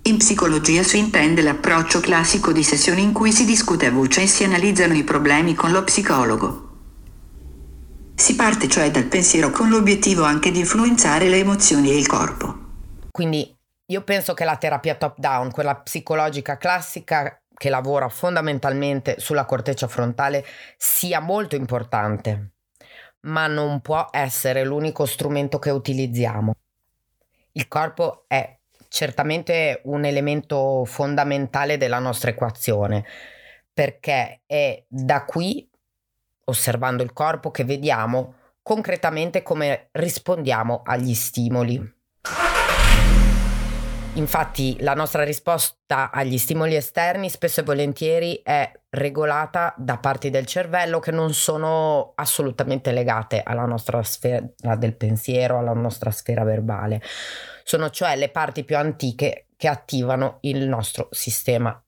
In 0.04 0.16
psicologia 0.18 0.82
si 0.82 0.98
intende 0.98 1.42
l'approccio 1.42 2.00
classico 2.00 2.52
di 2.52 2.62
sessioni 2.62 3.02
in 3.02 3.12
cui 3.12 3.32
si 3.32 3.44
discute 3.44 3.86
a 3.86 3.90
voce 3.90 4.22
e 4.22 4.26
si 4.26 4.44
analizzano 4.44 4.94
i 4.94 5.04
problemi 5.04 5.54
con 5.54 5.70
lo 5.70 5.84
psicologo. 5.84 6.71
Si 8.14 8.36
parte 8.36 8.68
cioè 8.68 8.90
dal 8.90 9.06
pensiero 9.06 9.50
con 9.50 9.68
l'obiettivo 9.68 10.22
anche 10.22 10.50
di 10.50 10.60
influenzare 10.60 11.28
le 11.28 11.38
emozioni 11.38 11.90
e 11.90 11.98
il 11.98 12.06
corpo. 12.06 12.60
Quindi 13.10 13.54
io 13.86 14.02
penso 14.04 14.32
che 14.34 14.44
la 14.44 14.56
terapia 14.56 14.94
top 14.94 15.18
down, 15.18 15.50
quella 15.50 15.76
psicologica 15.76 16.56
classica 16.56 17.42
che 17.54 17.68
lavora 17.68 18.08
fondamentalmente 18.08 19.16
sulla 19.18 19.44
corteccia 19.44 19.86
frontale, 19.86 20.44
sia 20.76 21.20
molto 21.20 21.56
importante, 21.56 22.52
ma 23.20 23.46
non 23.46 23.80
può 23.80 24.08
essere 24.10 24.64
l'unico 24.64 25.04
strumento 25.04 25.58
che 25.58 25.70
utilizziamo. 25.70 26.54
Il 27.52 27.68
corpo 27.68 28.24
è 28.28 28.58
certamente 28.88 29.80
un 29.84 30.04
elemento 30.04 30.84
fondamentale 30.84 31.76
della 31.76 31.98
nostra 31.98 32.30
equazione, 32.30 33.04
perché 33.72 34.42
è 34.46 34.84
da 34.88 35.24
qui, 35.24 35.68
osservando 36.44 37.02
il 37.02 37.12
corpo, 37.12 37.50
che 37.50 37.64
vediamo 37.64 38.34
concretamente 38.62 39.42
come 39.42 39.88
rispondiamo 39.92 40.82
agli 40.84 41.14
stimoli. 41.14 42.00
Infatti 44.14 44.76
la 44.80 44.92
nostra 44.92 45.24
risposta 45.24 46.10
agli 46.10 46.36
stimoli 46.36 46.76
esterni 46.76 47.30
spesso 47.30 47.60
e 47.60 47.64
volentieri 47.64 48.40
è 48.42 48.70
regolata 48.90 49.74
da 49.78 49.96
parti 49.96 50.28
del 50.28 50.44
cervello 50.44 50.98
che 50.98 51.10
non 51.10 51.32
sono 51.32 52.12
assolutamente 52.14 52.92
legate 52.92 53.42
alla 53.42 53.64
nostra 53.64 54.02
sfera 54.02 54.46
del 54.76 54.96
pensiero, 54.96 55.58
alla 55.58 55.72
nostra 55.72 56.10
sfera 56.10 56.44
verbale. 56.44 57.00
Sono 57.64 57.88
cioè 57.88 58.16
le 58.16 58.28
parti 58.28 58.64
più 58.64 58.76
antiche 58.76 59.46
che 59.56 59.68
attivano 59.68 60.38
il 60.42 60.68
nostro 60.68 61.08
sistema 61.10 61.82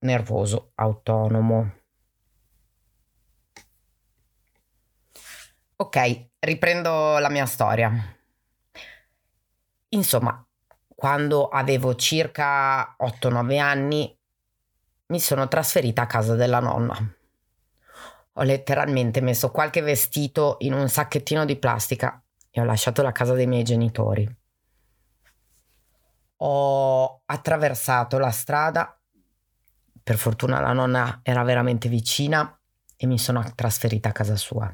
nervoso 0.00 0.72
autonomo. 0.74 1.81
Ok, 5.82 6.28
riprendo 6.38 7.18
la 7.18 7.28
mia 7.28 7.44
storia. 7.44 7.92
Insomma, 9.88 10.46
quando 10.94 11.48
avevo 11.48 11.96
circa 11.96 12.94
8-9 13.00 13.58
anni 13.58 14.16
mi 15.06 15.18
sono 15.18 15.48
trasferita 15.48 16.02
a 16.02 16.06
casa 16.06 16.36
della 16.36 16.60
nonna. 16.60 16.96
Ho 18.34 18.42
letteralmente 18.44 19.20
messo 19.20 19.50
qualche 19.50 19.80
vestito 19.80 20.58
in 20.60 20.72
un 20.72 20.88
sacchettino 20.88 21.44
di 21.44 21.56
plastica 21.56 22.22
e 22.48 22.60
ho 22.60 22.64
lasciato 22.64 23.02
la 23.02 23.10
casa 23.10 23.34
dei 23.34 23.48
miei 23.48 23.64
genitori. 23.64 24.36
Ho 26.36 27.22
attraversato 27.24 28.18
la 28.18 28.30
strada, 28.30 28.96
per 30.00 30.16
fortuna 30.16 30.60
la 30.60 30.72
nonna 30.72 31.18
era 31.24 31.42
veramente 31.42 31.88
vicina 31.88 32.56
e 32.96 33.06
mi 33.08 33.18
sono 33.18 33.44
trasferita 33.56 34.10
a 34.10 34.12
casa 34.12 34.36
sua. 34.36 34.72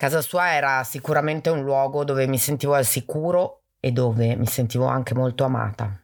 Casa 0.00 0.22
sua 0.22 0.54
era 0.54 0.82
sicuramente 0.82 1.50
un 1.50 1.62
luogo 1.62 2.04
dove 2.04 2.26
mi 2.26 2.38
sentivo 2.38 2.72
al 2.72 2.86
sicuro 2.86 3.64
e 3.80 3.92
dove 3.92 4.34
mi 4.34 4.46
sentivo 4.46 4.86
anche 4.86 5.12
molto 5.12 5.44
amata. 5.44 6.02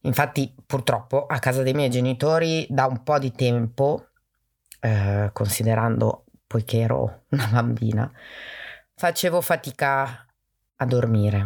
Infatti, 0.00 0.54
purtroppo, 0.64 1.26
a 1.26 1.38
casa 1.38 1.62
dei 1.62 1.74
miei 1.74 1.90
genitori 1.90 2.66
da 2.70 2.86
un 2.86 3.02
po' 3.02 3.18
di 3.18 3.30
tempo, 3.32 4.06
eh, 4.80 5.28
considerando 5.34 6.24
poiché 6.46 6.78
ero 6.78 7.24
una 7.28 7.48
bambina, 7.52 8.10
facevo 8.94 9.42
fatica 9.42 10.26
a 10.76 10.86
dormire. 10.86 11.44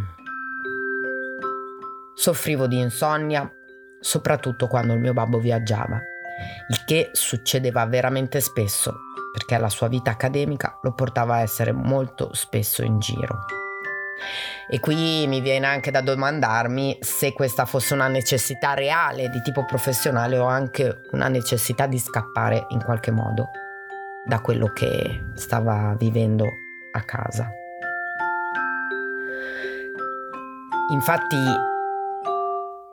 Soffrivo 2.14 2.68
di 2.68 2.78
insonnia, 2.78 3.50
soprattutto 3.98 4.68
quando 4.68 4.92
il 4.92 5.00
mio 5.00 5.12
babbo 5.12 5.40
viaggiava, 5.40 6.00
il 6.68 6.84
che 6.84 7.10
succedeva 7.14 7.84
veramente 7.86 8.40
spesso, 8.40 8.94
perché 9.36 9.58
la 9.58 9.68
sua 9.68 9.88
vita 9.88 10.12
accademica 10.12 10.78
lo 10.80 10.92
portava 10.92 11.34
a 11.34 11.40
essere 11.40 11.70
molto 11.70 12.32
spesso 12.32 12.82
in 12.82 12.98
giro. 13.00 13.44
E 14.66 14.80
qui 14.80 15.26
mi 15.26 15.42
viene 15.42 15.66
anche 15.66 15.90
da 15.90 16.00
domandarmi 16.00 16.96
se 17.02 17.34
questa 17.34 17.66
fosse 17.66 17.92
una 17.92 18.08
necessità 18.08 18.72
reale 18.72 19.28
di 19.28 19.42
tipo 19.42 19.66
professionale 19.66 20.38
o 20.38 20.46
anche 20.46 21.02
una 21.10 21.28
necessità 21.28 21.86
di 21.86 21.98
scappare 21.98 22.64
in 22.70 22.82
qualche 22.82 23.10
modo 23.10 23.50
da 24.24 24.40
quello 24.40 24.72
che 24.72 25.32
stava 25.34 25.94
vivendo 25.98 26.46
a 26.92 27.02
casa. 27.02 27.50
Infatti 30.92 31.36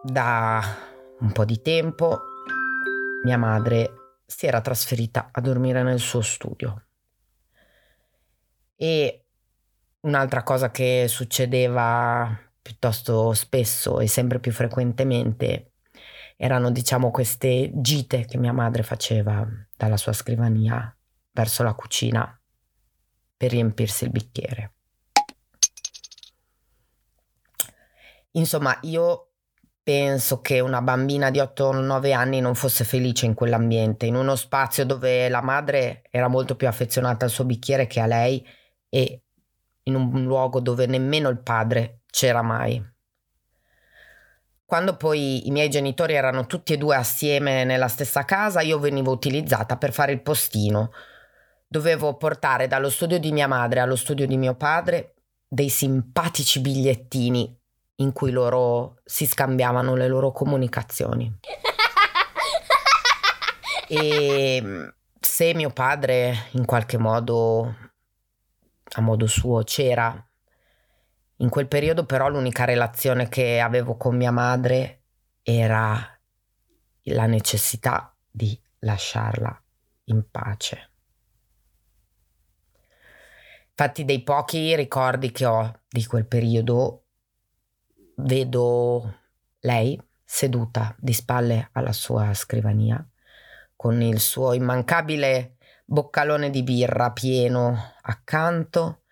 da 0.02 0.62
un 1.20 1.32
po' 1.32 1.46
di 1.46 1.62
tempo 1.62 2.24
mia 3.24 3.38
madre 3.38 4.03
si 4.26 4.46
era 4.46 4.62
trasferita 4.62 5.30
a 5.32 5.42
dormire 5.42 5.84
nel 5.84 6.00
suo 6.00 6.22
studio 6.22 6.86
e 8.76 9.24
Un'altra 10.04 10.44
cosa 10.44 10.70
che 10.70 11.06
succedeva 11.08 12.38
piuttosto 12.62 13.32
spesso 13.32 14.02
e 14.02 14.08
sempre 14.08 14.40
più 14.40 14.52
frequentemente 14.52 15.72
erano 16.36 16.72
diciamo 16.72 17.10
queste 17.10 17.72
gite 17.74 18.26
che 18.26 18.38
mia 18.38 18.52
madre 18.52 18.84
faceva 18.84 19.48
dalla 19.78 19.96
sua 19.96 20.12
scrivania 20.12 20.94
verso 21.32 21.64
la 21.64 21.74
cucina 21.74 22.38
per 23.38 23.52
riempirsi 23.52 24.04
il 24.04 24.10
bicchiere. 24.10 24.74
Insomma, 28.32 28.78
io 28.82 29.33
penso 29.84 30.40
che 30.40 30.62
una 30.62 30.82
bambina 30.82 31.30
di 31.30 31.40
8-9 31.40 32.14
anni 32.14 32.40
non 32.40 32.56
fosse 32.56 32.86
felice 32.86 33.26
in 33.26 33.34
quell'ambiente, 33.34 34.06
in 34.06 34.16
uno 34.16 34.36
spazio 34.36 34.86
dove 34.86 35.28
la 35.28 35.42
madre 35.42 36.04
era 36.10 36.30
molto 36.30 36.56
più 36.56 36.68
affezionata 36.68 37.26
al 37.26 37.32
suo 37.32 37.44
bicchiere 37.44 37.86
che 37.86 38.00
a 38.00 38.06
lei 38.06 38.46
e 38.88 39.24
in 39.84 39.96
un 39.96 40.24
luogo 40.24 40.62
dove 40.62 40.86
nemmeno 40.86 41.28
il 41.28 41.42
padre 41.42 42.04
c'era 42.10 42.42
mai. 42.42 42.82
Quando 44.66 44.96
poi 44.96 45.48
i 45.48 45.52
miei 45.52 45.70
genitori 45.70 46.14
erano 46.14 46.46
tutti 46.46 46.74
e 46.74 46.78
due 46.78 46.96
assieme 46.96 47.66
nella 47.66 47.90
stessa 47.90 48.24
casa, 48.24 48.62
io 48.62 48.80
venivo 48.80 49.12
utilizzata 49.12 49.78
per 49.78 49.92
fare 49.92 50.14
il 50.14 50.22
postino. 50.22 50.92
Dovevo 51.68 52.16
portare 52.16 52.68
dallo 52.68 52.90
studio 52.90 53.20
di 53.20 53.32
mia 53.34 53.48
madre 53.48 53.82
allo 53.82 53.98
studio 53.98 54.26
di 54.26 54.38
mio 54.38 54.56
padre 54.56 55.16
dei 55.48 55.70
simpatici 55.70 56.62
bigliettini 56.62 57.63
in 57.96 58.12
cui 58.12 58.32
loro 58.32 59.00
si 59.04 59.26
scambiavano 59.26 59.96
le 59.96 60.08
loro 60.08 60.32
comunicazioni. 60.32 61.40
E 63.86 64.92
se 65.20 65.54
mio 65.54 65.70
padre 65.70 66.48
in 66.52 66.66
qualche 66.66 66.98
modo 66.98 67.76
a 68.96 69.02
modo 69.02 69.28
suo 69.28 69.64
c'era. 69.64 70.28
In 71.38 71.50
quel 71.50 71.68
periodo 71.68 72.06
però 72.06 72.30
l'unica 72.30 72.66
relazione 72.66 73.28
che 73.30 73.60
avevo 73.60 73.98
con 73.98 74.16
mia 74.16 74.32
madre 74.32 75.04
era 75.42 76.20
la 77.04 77.26
necessità 77.26 78.16
di 78.30 78.60
lasciarla 78.80 79.62
in 80.06 80.30
pace. 80.30 80.90
Infatti 83.70 84.06
dei 84.06 84.22
pochi 84.22 84.76
ricordi 84.76 85.32
che 85.32 85.46
ho 85.46 85.82
di 85.90 86.06
quel 86.06 86.28
periodo 86.28 87.03
vedo 88.18 89.20
lei 89.60 90.00
seduta 90.24 90.96
di 90.98 91.14
spalle 91.14 91.70
alla 91.74 91.94
sua 91.94 92.34
scrivania 92.34 93.06
con 93.76 94.02
il 94.02 94.20
suo 94.20 94.54
immancabile 94.54 95.58
boccalone 95.86 96.50
di 96.50 96.64
birra 96.64 97.12
pieno 97.12 97.96
accanto 98.02 99.04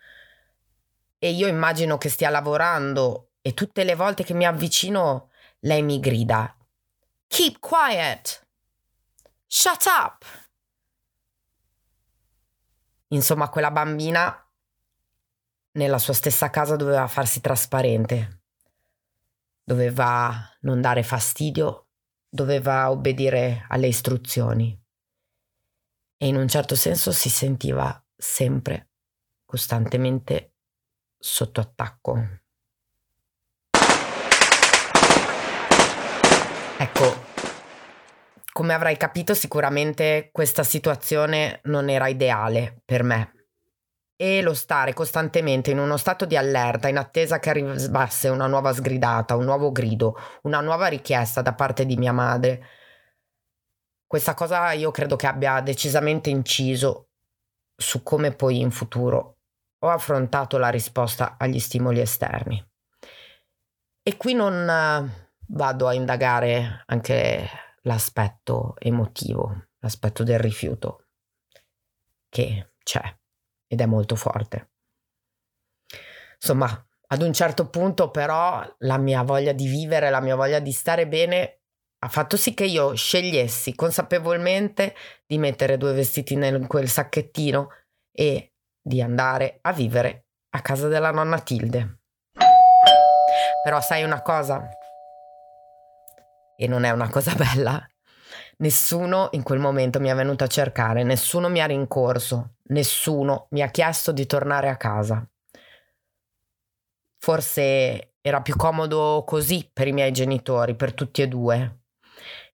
e 1.17 1.31
io 1.31 1.47
immagino 1.47 1.97
che 1.97 2.09
stia 2.09 2.29
lavorando 2.29 3.31
e 3.41 3.53
tutte 3.53 3.83
le 3.83 3.95
volte 3.95 4.23
che 4.23 4.33
mi 4.33 4.45
avvicino 4.45 5.29
lei 5.59 5.83
mi 5.83 5.99
grida 5.99 6.55
Keep 7.27 7.59
quiet! 7.59 8.45
Shut 9.47 9.85
up! 9.85 10.25
Insomma, 13.07 13.47
quella 13.47 13.71
bambina 13.71 14.45
nella 15.73 15.97
sua 15.97 16.13
stessa 16.13 16.49
casa 16.49 16.75
doveva 16.75 17.07
farsi 17.07 17.39
trasparente, 17.39 18.40
doveva 19.63 20.49
non 20.61 20.81
dare 20.81 21.03
fastidio, 21.03 21.87
doveva 22.29 22.89
obbedire 22.89 23.65
alle 23.69 23.87
istruzioni 23.87 24.79
e 26.17 26.27
in 26.27 26.35
un 26.35 26.47
certo 26.47 26.75
senso 26.75 27.11
si 27.11 27.29
sentiva 27.29 28.03
sempre, 28.15 28.89
costantemente 29.45 30.53
sotto 31.17 31.59
attacco. 31.59 32.39
Ecco, 36.77 37.25
come 38.51 38.73
avrai 38.73 38.97
capito 38.97 39.33
sicuramente 39.33 40.29
questa 40.31 40.63
situazione 40.63 41.61
non 41.63 41.89
era 41.89 42.07
ideale 42.07 42.81
per 42.85 43.03
me 43.03 43.40
e 44.21 44.41
lo 44.41 44.53
stare 44.53 44.93
costantemente 44.93 45.71
in 45.71 45.79
uno 45.79 45.97
stato 45.97 46.25
di 46.25 46.37
allerta 46.37 46.87
in 46.87 46.97
attesa 46.97 47.39
che 47.39 47.49
arrivasse 47.49 48.29
una 48.29 48.45
nuova 48.45 48.71
sgridata, 48.71 49.35
un 49.35 49.45
nuovo 49.45 49.71
grido, 49.71 50.15
una 50.43 50.61
nuova 50.61 50.87
richiesta 50.87 51.41
da 51.41 51.53
parte 51.53 51.85
di 51.85 51.97
mia 51.97 52.13
madre 52.13 52.63
questa 54.11 54.33
cosa 54.33 54.73
io 54.73 54.91
credo 54.91 55.15
che 55.15 55.25
abbia 55.25 55.61
decisamente 55.61 56.29
inciso 56.29 57.11
su 57.73 58.03
come 58.03 58.33
poi 58.33 58.59
in 58.59 58.69
futuro 58.69 59.37
ho 59.79 59.87
affrontato 59.87 60.57
la 60.57 60.67
risposta 60.67 61.37
agli 61.39 61.59
stimoli 61.59 62.01
esterni. 62.01 62.61
E 64.03 64.17
qui 64.17 64.33
non 64.33 64.69
eh, 64.69 65.29
vado 65.47 65.87
a 65.87 65.93
indagare 65.93 66.83
anche 66.87 67.47
l'aspetto 67.83 68.75
emotivo, 68.79 69.67
l'aspetto 69.79 70.23
del 70.23 70.39
rifiuto, 70.39 71.05
che 72.27 72.73
c'è 72.83 73.17
ed 73.71 73.79
è 73.79 73.85
molto 73.85 74.17
forte. 74.17 74.71
Insomma, 76.35 76.67
ad 77.07 77.21
un 77.21 77.31
certo 77.31 77.69
punto 77.69 78.11
però 78.11 78.61
la 78.79 78.97
mia 78.97 79.21
voglia 79.21 79.53
di 79.53 79.67
vivere, 79.67 80.09
la 80.09 80.19
mia 80.19 80.35
voglia 80.35 80.59
di 80.59 80.73
stare 80.73 81.07
bene 81.07 81.61
ha 81.99 82.09
fatto 82.09 82.35
sì 82.35 82.53
che 82.53 82.65
io 82.65 82.95
scegliessi 82.95 83.73
consapevolmente 83.75 84.93
di 85.25 85.37
mettere 85.37 85.77
due 85.77 85.93
vestiti 85.93 86.33
in 86.33 86.65
quel 86.67 86.89
sacchettino 86.89 87.69
e 88.11 88.55
di 88.81 89.01
andare 89.01 89.59
a 89.61 89.71
vivere 89.71 90.25
a 90.49 90.61
casa 90.61 90.89
della 90.89 91.11
nonna 91.11 91.39
Tilde. 91.39 91.99
Però 93.63 93.79
sai 93.79 94.03
una 94.03 94.21
cosa? 94.21 94.67
E 96.57 96.67
non 96.67 96.83
è 96.83 96.89
una 96.89 97.09
cosa 97.09 97.33
bella. 97.39 97.90
Nessuno 98.61 99.29
in 99.31 99.41
quel 99.41 99.57
momento 99.57 99.99
mi 99.99 100.09
è 100.09 100.13
venuto 100.13 100.43
a 100.43 100.47
cercare, 100.47 101.01
nessuno 101.01 101.49
mi 101.49 101.59
ha 101.61 101.65
rincorso, 101.65 102.57
nessuno 102.65 103.47
mi 103.51 103.63
ha 103.63 103.69
chiesto 103.69 104.11
di 104.11 104.27
tornare 104.27 104.69
a 104.69 104.77
casa. 104.77 105.27
Forse 107.17 108.13
era 108.21 108.41
più 108.43 108.55
comodo 108.55 109.23
così 109.25 109.67
per 109.71 109.87
i 109.87 109.93
miei 109.93 110.11
genitori, 110.11 110.75
per 110.75 110.93
tutti 110.93 111.23
e 111.23 111.27
due. 111.27 111.85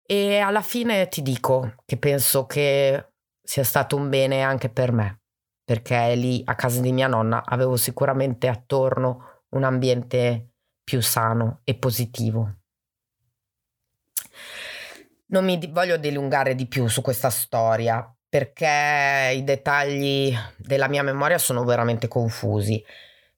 E 0.02 0.38
alla 0.38 0.62
fine 0.62 1.10
ti 1.10 1.22
dico 1.22 1.76
che 1.86 1.98
penso 1.98 2.46
che 2.46 3.12
sia 3.44 3.66
stato 3.66 3.98
un 3.98 4.08
bene 4.08 4.44
anche 4.44 4.70
per 4.70 4.94
me, 4.94 5.24
perché 5.62 6.16
lì 6.16 6.42
a 6.46 6.56
casa 6.56 6.80
di 6.80 6.94
mia 6.94 7.08
nonna 7.08 7.44
avevo 7.44 7.76
sicuramente 7.76 8.48
attorno 8.48 9.44
un 9.50 9.64
ambiente 9.64 10.54
più 10.86 11.02
sano 11.02 11.60
e 11.66 11.76
positivo. 11.76 12.57
Non 15.30 15.44
mi 15.44 15.60
voglio 15.74 15.98
dilungare 15.98 16.56
di 16.56 16.68
più 16.68 16.88
su 16.88 17.02
questa 17.02 17.30
storia 17.30 18.10
perché 18.30 19.34
i 19.36 19.44
dettagli 19.44 20.34
della 20.56 20.88
mia 20.88 21.04
memoria 21.04 21.38
sono 21.38 21.66
veramente 21.66 22.08
confusi, 22.08 22.82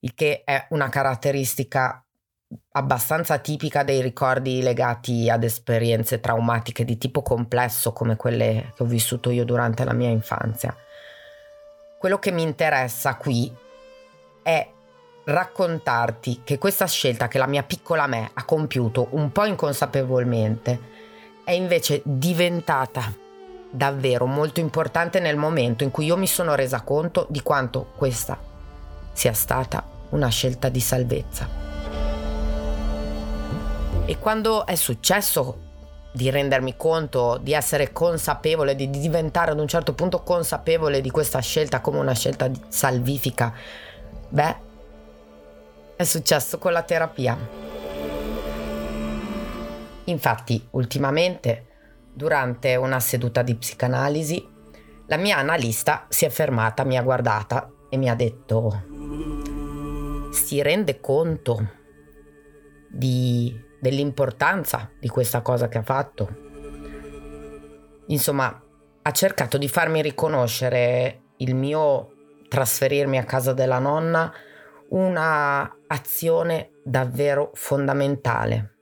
il 0.02 0.14
che 0.14 0.44
è 0.44 0.68
una 0.70 0.90
caratteristica 0.90 2.04
abbastanza 2.74 3.40
tipica 3.40 3.84
dei 3.84 4.02
ricordi 4.02 4.62
legati 4.62 5.32
ad 5.32 5.44
esperienze 5.44 6.20
traumatiche 6.20 6.86
di 6.86 6.98
tipo 7.00 7.24
complesso 7.24 7.92
come 7.92 8.16
quelle 8.16 8.72
che 8.76 8.84
ho 8.84 8.86
vissuto 8.86 9.32
io 9.32 9.44
durante 9.44 9.84
la 9.84 9.94
mia 9.94 10.10
infanzia. 10.10 10.76
Quello 11.98 12.20
che 12.20 12.32
mi 12.32 12.44
interessa 12.44 13.16
qui 13.16 13.52
è 14.44 14.68
raccontarti 15.26 16.42
che 16.44 16.60
questa 16.60 16.86
scelta 16.86 17.28
che 17.28 17.40
la 17.40 17.48
mia 17.48 17.64
piccola 17.64 18.06
me 18.06 18.30
ha 18.32 18.46
compiuto 18.46 19.08
un 19.12 19.32
po' 19.32 19.46
inconsapevolmente 19.46 20.98
è 21.50 21.54
invece 21.54 22.02
diventata 22.04 23.12
davvero 23.72 24.28
molto 24.28 24.60
importante 24.60 25.20
nel 25.20 25.36
momento 25.36 25.84
in 25.84 25.90
cui 25.90 26.06
io 26.06 26.16
mi 26.16 26.28
sono 26.28 26.54
resa 26.54 26.82
conto 26.82 27.26
di 27.28 27.42
quanto 27.42 27.88
questa 27.96 28.38
sia 29.14 29.34
stata 29.34 29.84
una 30.10 30.28
scelta 30.28 30.70
di 30.70 30.80
salvezza. 30.80 31.50
E 34.06 34.20
quando 34.20 34.68
è 34.68 34.76
successo 34.76 35.58
di 36.12 36.30
rendermi 36.30 36.76
conto, 36.78 37.40
di 37.42 37.54
essere 37.54 37.92
consapevole, 37.92 38.76
di 38.76 38.88
diventare 38.92 39.50
ad 39.50 39.60
un 39.60 39.68
certo 39.68 39.94
punto 39.94 40.22
consapevole 40.22 41.02
di 41.02 41.10
questa 41.10 41.40
scelta 41.40 41.82
come 41.82 41.98
una 41.98 42.14
scelta 42.14 42.48
salvifica, 42.68 43.52
beh, 44.30 44.56
è 45.96 46.04
successo 46.04 46.60
con 46.60 46.74
la 46.74 46.84
terapia. 46.84 47.79
Infatti, 50.10 50.68
ultimamente, 50.72 51.68
durante 52.14 52.76
una 52.76 53.00
seduta 53.00 53.44
di 53.44 53.56
psicanalisi, 53.56 54.48
la 55.06 55.18
mia 55.18 55.38
analista 55.38 56.06
si 56.10 56.26
è 56.26 56.30
fermata, 56.30 56.84
mi 56.84 56.98
ha 56.98 57.04
guardata 57.04 57.72
e 57.90 57.98
mi 57.98 58.10
ha 58.10 58.16
detto, 58.16 58.84
si 60.32 60.62
rende 60.64 61.00
conto 61.00 61.74
di, 62.90 63.56
dell'importanza 63.80 64.92
di 65.00 65.08
questa 65.08 65.42
cosa 65.42 65.68
che 65.68 65.78
ha 65.78 65.84
fatto? 65.84 66.48
Insomma, 68.08 68.64
ha 69.02 69.12
cercato 69.12 69.60
di 69.60 69.70
farmi 69.70 70.02
riconoscere 70.02 71.22
il 71.38 71.54
mio 71.54 72.14
trasferirmi 72.48 73.20
a 73.20 73.26
casa 73.26 73.54
della 73.54 73.78
nonna 73.78 74.34
una 74.90 75.72
azione 75.88 76.72
davvero 76.84 77.52
fondamentale 77.54 78.79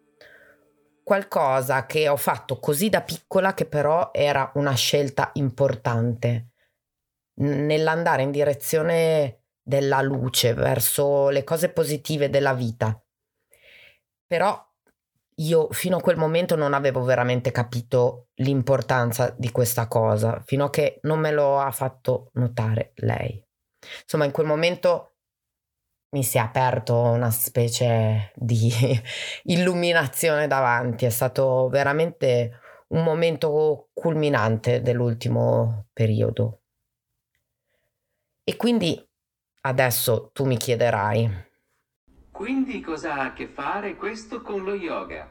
qualcosa 1.07 1.85
che 1.85 2.09
ho 2.09 2.17
fatto 2.17 2.59
così 2.59 2.89
da 2.89 3.01
piccola 3.01 3.53
che 3.53 3.65
però 3.65 4.09
era 4.11 4.51
una 4.55 4.73
scelta 4.73 5.29
importante 5.35 6.49
nell'andare 7.35 8.23
in 8.23 8.31
direzione 8.31 9.43
della 9.61 10.01
luce, 10.01 10.53
verso 10.53 11.29
le 11.29 11.45
cose 11.45 11.69
positive 11.69 12.29
della 12.29 12.53
vita. 12.53 13.01
Però 14.25 14.61
io 15.35 15.69
fino 15.71 15.95
a 15.95 16.01
quel 16.01 16.17
momento 16.17 16.57
non 16.57 16.73
avevo 16.73 17.01
veramente 17.03 17.51
capito 17.51 18.27
l'importanza 18.41 19.33
di 19.37 19.49
questa 19.49 19.87
cosa, 19.87 20.43
fino 20.45 20.65
a 20.65 20.69
che 20.69 20.99
non 21.03 21.19
me 21.19 21.31
lo 21.31 21.57
ha 21.57 21.71
fatto 21.71 22.31
notare 22.33 22.91
lei. 22.95 23.41
Insomma, 24.01 24.25
in 24.25 24.31
quel 24.31 24.45
momento 24.45 25.16
mi 26.09 26.23
si 26.23 26.37
è 26.37 26.41
aperto 26.41 26.99
una 26.99 27.31
specie 27.31 28.31
di 28.35 28.71
illuminazione 29.43 30.47
davanti, 30.47 31.05
è 31.05 31.09
stato 31.09 31.67
veramente 31.69 32.59
un 32.89 33.03
momento 33.03 33.89
culminante 33.93 34.81
dell'ultimo 34.81 35.87
periodo. 35.91 36.61
E 38.43 38.55
quindi 38.55 39.05
adesso 39.61 40.29
tu 40.31 40.45
mi 40.45 40.57
chiederai. 40.57 41.45
Quindi 42.31 42.79
cosa 42.81 43.15
ha 43.15 43.23
a 43.25 43.33
che 43.33 43.47
fare 43.47 43.95
questo 43.95 44.41
con 44.41 44.63
lo 44.63 44.73
yoga? 44.73 45.29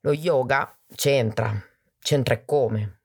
Lo 0.00 0.12
yoga 0.12 0.76
c'entra, 0.94 1.52
c'entra 1.98 2.34
e 2.34 2.44
come. 2.44 2.99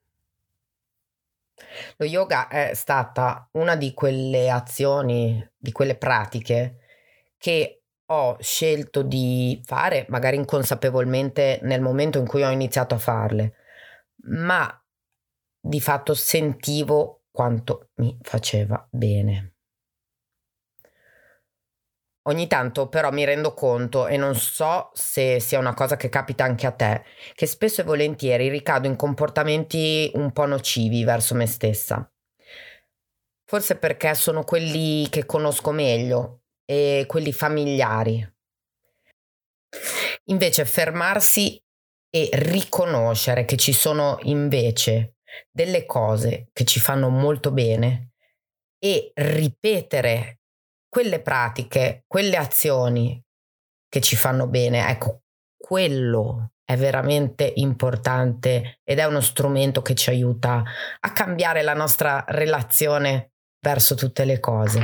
Lo 1.98 2.06
yoga 2.06 2.48
è 2.48 2.74
stata 2.74 3.48
una 3.54 3.76
di 3.76 3.94
quelle 3.94 4.50
azioni, 4.50 5.46
di 5.58 5.72
quelle 5.72 5.98
pratiche 5.98 6.80
che 7.38 7.84
ho 8.08 8.38
scelto 8.40 9.02
di 9.02 9.62
fare, 9.64 10.06
magari 10.10 10.36
inconsapevolmente 10.36 11.60
nel 11.64 11.82
momento 11.82 12.20
in 12.20 12.28
cui 12.28 12.44
ho 12.44 12.50
iniziato 12.50 12.96
a 12.96 13.00
farle, 13.00 13.56
ma 14.28 14.84
di 15.60 15.82
fatto 15.82 16.14
sentivo 16.14 17.24
quanto 17.32 17.90
mi 17.96 18.18
faceva 18.22 18.88
bene. 18.92 19.55
Ogni 22.28 22.48
tanto 22.48 22.88
però 22.90 23.12
mi 23.12 23.24
rendo 23.24 23.54
conto, 23.54 24.08
e 24.08 24.18
non 24.18 24.34
so 24.36 24.90
se 24.94 25.40
sia 25.40 25.60
una 25.60 25.76
cosa 25.76 25.96
che 25.96 26.10
capita 26.10 26.44
anche 26.44 26.66
a 26.66 26.72
te, 26.72 27.04
che 27.36 27.46
spesso 27.46 27.82
e 27.82 27.84
volentieri 27.84 28.50
ricado 28.50 28.88
in 28.88 28.96
comportamenti 28.96 30.10
un 30.16 30.32
po' 30.32 30.48
nocivi 30.48 31.04
verso 31.04 31.36
me 31.36 31.46
stessa. 31.46 32.12
Forse 33.48 33.78
perché 33.78 34.16
sono 34.16 34.44
quelli 34.44 35.08
che 35.10 35.28
conosco 35.28 35.70
meglio 35.70 36.42
e 36.66 37.06
quelli 37.08 37.32
familiari. 37.32 38.28
Invece 40.26 40.66
fermarsi 40.66 41.62
e 42.10 42.30
riconoscere 42.34 43.46
che 43.46 43.56
ci 43.56 43.72
sono 43.72 44.18
invece 44.24 45.18
delle 45.52 45.86
cose 45.86 46.50
che 46.54 46.64
ci 46.64 46.80
fanno 46.80 47.10
molto 47.10 47.52
bene 47.52 48.14
e 48.80 49.12
ripetere 49.14 50.40
quelle 50.96 51.20
pratiche, 51.20 52.06
quelle 52.08 52.38
azioni 52.38 53.22
che 53.90 54.00
ci 54.00 54.16
fanno 54.16 54.48
bene, 54.48 54.88
ecco, 54.88 55.24
quello 55.58 56.52
è 56.64 56.78
veramente 56.78 57.52
importante 57.56 58.80
ed 58.82 59.00
è 59.00 59.04
uno 59.04 59.20
strumento 59.20 59.82
che 59.82 59.94
ci 59.94 60.10
aiuta 60.10 60.64
a 61.02 61.12
cambiare 61.12 61.64
la 61.64 61.74
nostra 61.74 62.24
relazione 62.30 63.32
verso 63.60 63.96
tutte 63.96 64.24
le 64.24 64.40
cose. 64.40 64.80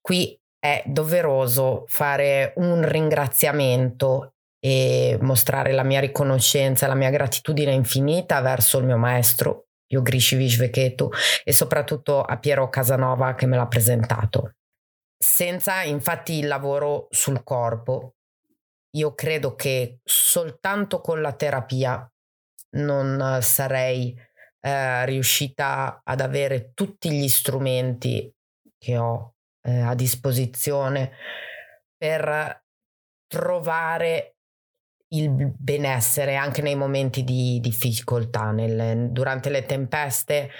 Qui 0.00 0.34
è 0.58 0.82
doveroso 0.86 1.84
fare 1.86 2.54
un 2.56 2.82
ringraziamento 2.82 4.36
e 4.58 5.18
mostrare 5.20 5.72
la 5.72 5.82
mia 5.82 6.00
riconoscenza, 6.00 6.86
la 6.86 6.94
mia 6.94 7.10
gratitudine 7.10 7.72
infinita 7.72 8.40
verso 8.40 8.78
il 8.78 8.86
mio 8.86 8.96
maestro 8.96 9.67
Yogrishi 9.88 10.36
Viketu 10.36 11.10
e 11.44 11.52
soprattutto 11.52 12.22
a 12.22 12.38
Piero 12.38 12.68
Casanova 12.68 13.34
che 13.34 13.46
me 13.46 13.56
l'ha 13.56 13.66
presentato. 13.66 14.54
Senza 15.16 15.82
infatti 15.82 16.38
il 16.38 16.46
lavoro 16.46 17.08
sul 17.10 17.42
corpo, 17.42 18.14
io 18.96 19.14
credo 19.14 19.54
che 19.54 19.98
soltanto 20.04 21.00
con 21.00 21.20
la 21.20 21.32
terapia 21.32 22.10
non 22.76 23.38
sarei 23.40 24.14
eh, 24.60 25.04
riuscita 25.06 26.00
ad 26.04 26.20
avere 26.20 26.72
tutti 26.72 27.10
gli 27.10 27.28
strumenti 27.28 28.32
che 28.76 28.96
ho 28.96 29.34
eh, 29.62 29.80
a 29.80 29.94
disposizione 29.94 31.12
per 31.96 32.64
trovare 33.26 34.37
il 35.10 35.30
benessere 35.30 36.36
anche 36.36 36.62
nei 36.62 36.74
momenti 36.74 37.24
di 37.24 37.58
difficoltà, 37.60 38.50
nel, 38.50 39.10
durante 39.10 39.48
le 39.48 39.64
tempeste, 39.64 40.50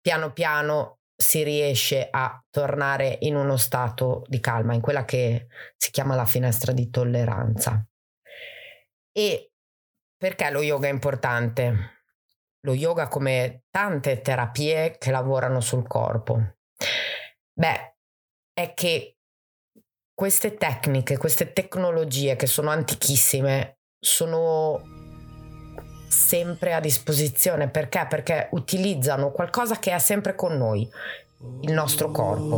piano 0.00 0.32
piano 0.32 0.98
si 1.20 1.42
riesce 1.42 2.06
a 2.08 2.40
tornare 2.48 3.18
in 3.22 3.34
uno 3.34 3.56
stato 3.56 4.22
di 4.28 4.38
calma, 4.38 4.74
in 4.74 4.80
quella 4.80 5.04
che 5.04 5.48
si 5.76 5.90
chiama 5.90 6.14
la 6.14 6.24
finestra 6.24 6.72
di 6.72 6.90
tolleranza. 6.90 7.84
E 9.10 9.50
perché 10.16 10.50
lo 10.50 10.62
yoga 10.62 10.86
è 10.86 10.92
importante? 10.92 11.96
Lo 12.60 12.74
yoga 12.74 13.08
come 13.08 13.64
tante 13.70 14.20
terapie 14.20 14.96
che 14.98 15.10
lavorano 15.10 15.60
sul 15.60 15.86
corpo. 15.88 16.58
Beh, 17.52 17.96
è 18.52 18.74
che 18.74 19.16
queste 20.14 20.54
tecniche, 20.54 21.16
queste 21.16 21.52
tecnologie 21.52 22.36
che 22.36 22.46
sono 22.46 22.70
antichissime, 22.70 23.77
sono 23.98 24.80
sempre 26.08 26.74
a 26.74 26.80
disposizione. 26.80 27.68
Perché? 27.68 28.06
Perché 28.08 28.48
utilizzano 28.52 29.30
qualcosa 29.30 29.78
che 29.78 29.92
è 29.92 29.98
sempre 29.98 30.34
con 30.34 30.56
noi, 30.56 30.88
il 31.60 31.72
nostro 31.72 32.10
corpo. 32.10 32.56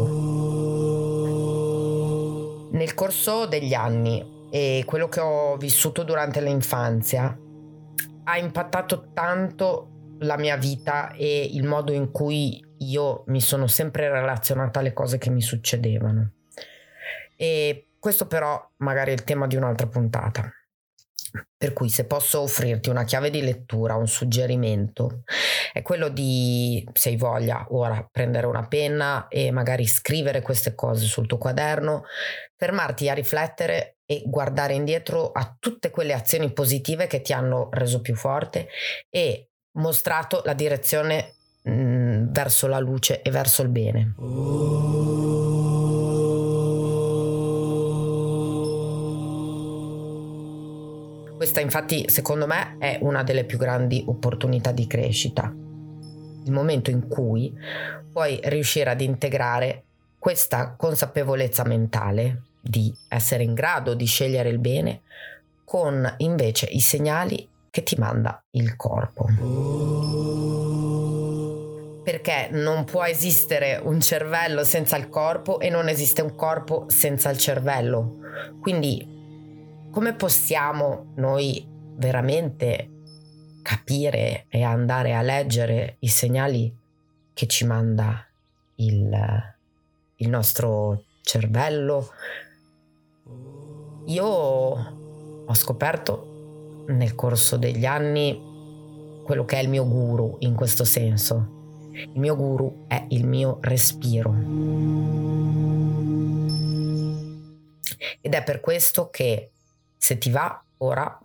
Nel 2.73 2.95
corso 2.95 3.47
degli 3.47 3.75
anni 3.75 4.49
e 4.51 4.85
quello 4.87 5.09
che 5.09 5.21
ho 5.21 5.57
vissuto 5.57 6.03
durante 6.03 6.41
l'infanzia 6.41 7.37
ha 8.25 8.39
impattato 8.39 9.11
tanto 9.13 10.17
la 10.21 10.37
mia 10.37 10.57
vita 10.57 11.13
e 11.13 11.49
il 11.53 11.65
modo 11.65 11.93
in 11.93 12.11
cui 12.11 12.65
io 12.79 13.25
mi 13.27 13.41
sono 13.41 13.67
sempre 13.67 14.09
relazionata 14.09 14.81
alle 14.81 14.93
cose 14.93 15.19
che 15.19 15.31
mi 15.31 15.41
succedevano. 15.41 16.33
E 17.37 17.87
questo 17.99 18.27
però 18.27 18.71
magari 18.79 19.11
è 19.11 19.15
il 19.15 19.25
tema 19.25 19.47
di 19.47 19.57
un'altra 19.57 19.87
puntata. 19.87 20.53
Per 21.57 21.73
cui 21.73 21.89
se 21.89 22.07
posso 22.07 22.41
offrirti 22.41 22.89
una 22.89 23.05
chiave 23.05 23.31
di 23.31 23.43
lettura, 23.43 23.95
un 23.95 24.09
suggerimento, 24.09 25.23
è 25.73 25.83
quello 25.83 26.09
di, 26.09 26.87
se 26.93 27.11
hai 27.11 27.17
voglia, 27.17 27.67
ora 27.71 28.07
prendere 28.11 28.47
una 28.47 28.67
penna 28.67 29.29
e 29.29 29.51
magari 29.51 29.87
scrivere 29.87 30.43
queste 30.43 30.75
cose 30.75 31.05
sul 31.07 31.27
tuo 31.27 31.39
quaderno, 31.39 32.05
fermarti 32.57 33.09
a 33.09 33.15
riflettere 33.15 33.99
e 34.05 34.23
guardare 34.27 34.75
indietro 34.75 35.31
a 35.31 35.55
tutte 35.59 35.91
quelle 35.91 36.15
azioni 36.15 36.53
positive 36.53 37.07
che 37.07 37.21
ti 37.21 37.33
hanno 37.33 37.69
reso 37.71 38.01
più 38.01 38.17
forte 38.17 38.69
e 39.09 39.51
mostrato 39.79 40.43
la 40.45 40.55
direzione 40.55 41.35
mh, 41.63 41.73
mm, 41.73 42.33
verso 42.33 42.67
la 42.67 42.79
luce 42.79 43.23
e 43.23 43.31
verso 43.31 43.63
il 43.63 43.69
bene. 43.69 44.15
Questa 51.41 51.61
infatti 51.61 52.05
secondo 52.11 52.47
me 52.47 52.77
è 52.79 52.99
una 53.01 53.23
delle 53.23 53.45
più 53.45 53.57
grandi 53.57 54.05
opportunità 54.07 54.73
di 54.73 54.87
crescita. 54.87 55.45
Il 55.45 56.53
momento 56.53 56.91
in 56.91 57.09
cui 57.09 57.51
puoi 58.13 58.39
riuscire 58.43 58.91
ad 58.91 59.01
integrare 59.01 59.85
questa 60.19 60.75
consapevolezza 60.77 61.65
mentale 61.65 62.43
di 62.61 62.95
essere 63.09 63.43
in 63.43 63.55
grado 63.55 63.95
di 63.95 64.05
scegliere 64.05 64.51
il 64.51 64.59
bene 64.59 65.01
con 65.65 66.15
invece 66.19 66.67
i 66.67 66.81
segnali 66.81 67.49
che 67.71 67.85
ti 67.85 67.97
manda 67.97 68.45
il 68.51 68.77
corpo. 68.77 69.25
Perché 72.05 72.49
non 72.51 72.85
può 72.85 73.05
esistere 73.05 73.81
un 73.83 73.99
cervello 74.03 74.63
senza 74.63 74.99
il 74.99 75.09
corpo 75.09 75.59
e 75.59 75.71
non 75.71 75.89
esiste 75.89 76.21
un 76.21 76.35
corpo 76.35 76.85
senza 76.89 77.31
il 77.31 77.39
cervello. 77.39 78.19
Quindi 78.61 79.20
come 79.91 80.15
possiamo 80.15 81.13
noi 81.17 81.67
veramente 81.97 82.89
capire 83.63 84.47
e 84.49 84.63
andare 84.63 85.15
a 85.15 85.23
leggere 85.23 85.97
i 86.01 86.09
segnali 86.09 86.75
che 87.33 87.47
ci 87.47 87.67
manda 87.67 88.25
il, 88.77 89.55
il 90.17 90.29
nostro 90.29 91.05
cervello? 91.23 92.09
Io 94.07 94.25
ho 94.25 95.55
scoperto 95.55 96.85
nel 96.89 97.15
corso 97.15 97.57
degli 97.57 97.85
anni 97.85 98.49
quello 99.25 99.45
che 99.45 99.59
è 99.59 99.63
il 99.63 99.69
mio 99.69 99.87
guru 99.87 100.37
in 100.41 100.55
questo 100.55 100.85
senso. 100.85 101.59
Il 101.93 102.19
mio 102.19 102.37
guru 102.37 102.87
è 102.87 103.05
il 103.09 103.27
mio 103.27 103.59
respiro. 103.61 104.35
Ed 108.21 108.35
è 108.35 108.43
per 108.43 108.61
questo 108.61 109.11
che 109.11 109.51
se 110.01 110.17
ti 110.17 110.31
va, 110.31 110.63
ora 110.79 111.21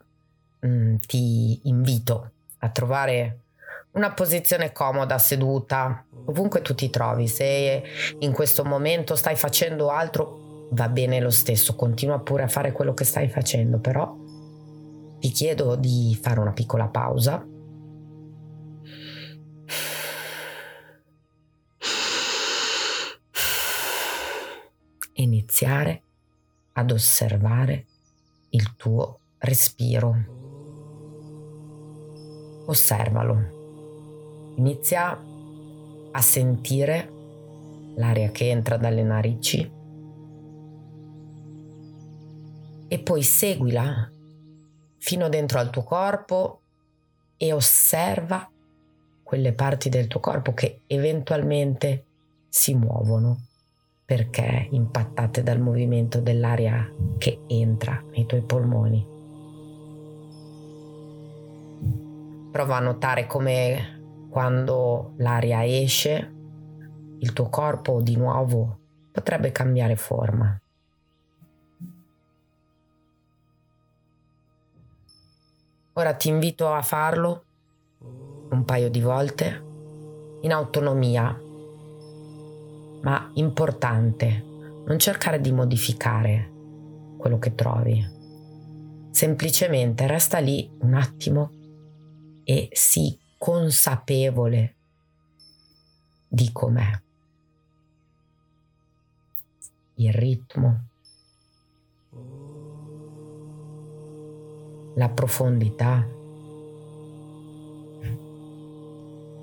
mh, 0.59 0.67
mm, 0.67 0.95
ti 1.07 1.61
invito 1.63 2.31
a 2.59 2.69
trovare 2.69 3.39
una 3.91 4.11
posizione 4.11 4.73
comoda, 4.73 5.17
seduta, 5.17 6.05
ovunque 6.25 6.61
tu 6.61 6.75
ti 6.75 6.89
trovi. 6.89 7.29
Se 7.29 7.83
in 8.19 8.33
questo 8.33 8.65
momento 8.65 9.15
stai 9.15 9.37
facendo 9.37 9.89
altro, 9.89 10.67
va 10.71 10.89
bene 10.89 11.21
lo 11.21 11.29
stesso, 11.29 11.75
continua 11.75 12.19
pure 12.19 12.43
a 12.43 12.47
fare 12.49 12.73
quello 12.73 12.93
che 12.93 13.05
stai 13.05 13.29
facendo, 13.29 13.79
però 13.79 14.13
ti 15.19 15.29
chiedo 15.29 15.75
di 15.75 16.17
fare 16.21 16.41
una 16.41 16.51
piccola 16.51 16.87
pausa. 16.87 17.47
Iniziare 25.13 26.01
ad 26.73 26.91
osservare 26.91 27.85
il 28.55 28.75
tuo 28.77 29.19
respiro. 29.39 30.15
Osservalo. 32.65 34.53
Inizia 34.55 35.21
a 36.11 36.21
sentire 36.21 37.11
l'aria 37.97 38.31
che 38.31 38.49
entra 38.49 38.77
dalle 38.77 39.03
narici 39.03 39.71
e 42.87 42.99
poi 42.99 43.23
seguila 43.23 44.11
fino 44.97 45.29
dentro 45.29 45.59
al 45.59 45.69
tuo 45.69 45.83
corpo 45.83 46.61
e 47.37 47.51
osserva 47.51 48.49
quelle 49.21 49.53
parti 49.53 49.89
del 49.89 50.07
tuo 50.07 50.21
corpo 50.21 50.53
che 50.53 50.81
eventualmente 50.87 52.05
si 52.47 52.73
muovono 52.73 53.47
perché 54.05 54.67
impattate 54.69 55.41
dal 55.41 55.59
movimento 55.59 56.21
dell'aria 56.21 56.87
che 57.17 57.41
entra 57.47 58.01
nei 58.11 58.27
tuoi 58.27 58.43
polmoni. 58.43 59.13
Prova 62.51 62.77
a 62.77 62.81
notare 62.81 63.25
come 63.25 64.27
quando 64.29 65.13
l'aria 65.17 65.65
esce, 65.65 66.33
il 67.19 67.33
tuo 67.33 67.49
corpo 67.49 68.01
di 68.01 68.15
nuovo 68.15 68.79
potrebbe 69.11 69.51
cambiare 69.51 69.95
forma. 69.95 70.59
Ora 75.93 76.13
ti 76.13 76.27
invito 76.27 76.71
a 76.71 76.81
farlo 76.81 77.43
un 78.49 78.63
paio 78.65 78.89
di 78.89 79.01
volte 79.01 79.63
in 80.41 80.51
autonomia 80.51 81.39
ma 83.05 83.29
importante, 83.35 84.43
non 84.87 84.97
cercare 84.97 85.39
di 85.39 85.51
modificare 85.51 86.51
quello 87.19 87.37
che 87.37 87.53
trovi. 87.53 88.03
Semplicemente 89.11 90.07
resta 90.07 90.39
lì 90.39 90.67
un 90.79 90.95
attimo 90.95 91.51
e 92.43 92.67
sii 92.71 93.17
consapevole 93.37 94.75
di 96.27 96.51
com'è. 96.51 96.99
Il 99.97 100.11
ritmo, 100.11 100.79
la 104.95 105.09
profondità, 105.09 106.03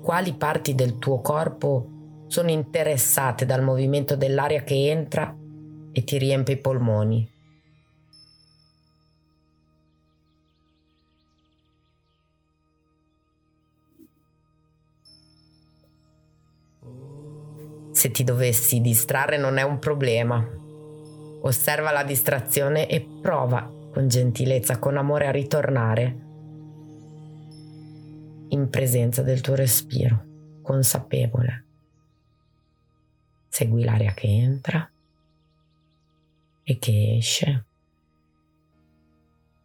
quali 0.01 0.33
parti 0.33 0.75
del 0.75 0.99
tuo 0.99 1.21
corpo 1.21 1.92
sono 2.33 2.49
interessate 2.49 3.45
dal 3.45 3.61
movimento 3.61 4.15
dell'aria 4.15 4.63
che 4.63 4.89
entra 4.89 5.37
e 5.91 6.03
ti 6.03 6.17
riempie 6.17 6.55
i 6.55 6.57
polmoni. 6.57 7.31
Se 17.91 18.09
ti 18.09 18.23
dovessi 18.23 18.81
distrarre 18.81 19.37
non 19.37 19.57
è 19.57 19.61
un 19.61 19.77
problema. 19.77 20.43
Osserva 21.41 21.91
la 21.91 22.03
distrazione 22.03 22.89
e 22.89 23.07
prova 23.21 23.71
con 23.91 24.07
gentilezza, 24.07 24.79
con 24.79 24.97
amore 24.97 25.27
a 25.27 25.31
ritornare 25.31 26.17
in 28.47 28.69
presenza 28.71 29.21
del 29.21 29.41
tuo 29.41 29.53
respiro, 29.53 30.23
consapevole. 30.63 31.67
Segui 33.53 33.83
l'aria 33.83 34.15
che 34.15 34.25
entra 34.25 34.91
e 36.63 36.79
che 36.79 37.17
esce. 37.19 37.65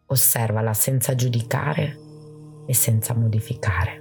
Osservala 0.05 0.75
senza 0.75 1.15
giudicare 1.15 1.97
e 2.67 2.73
senza 2.75 3.15
modificare. 3.15 3.97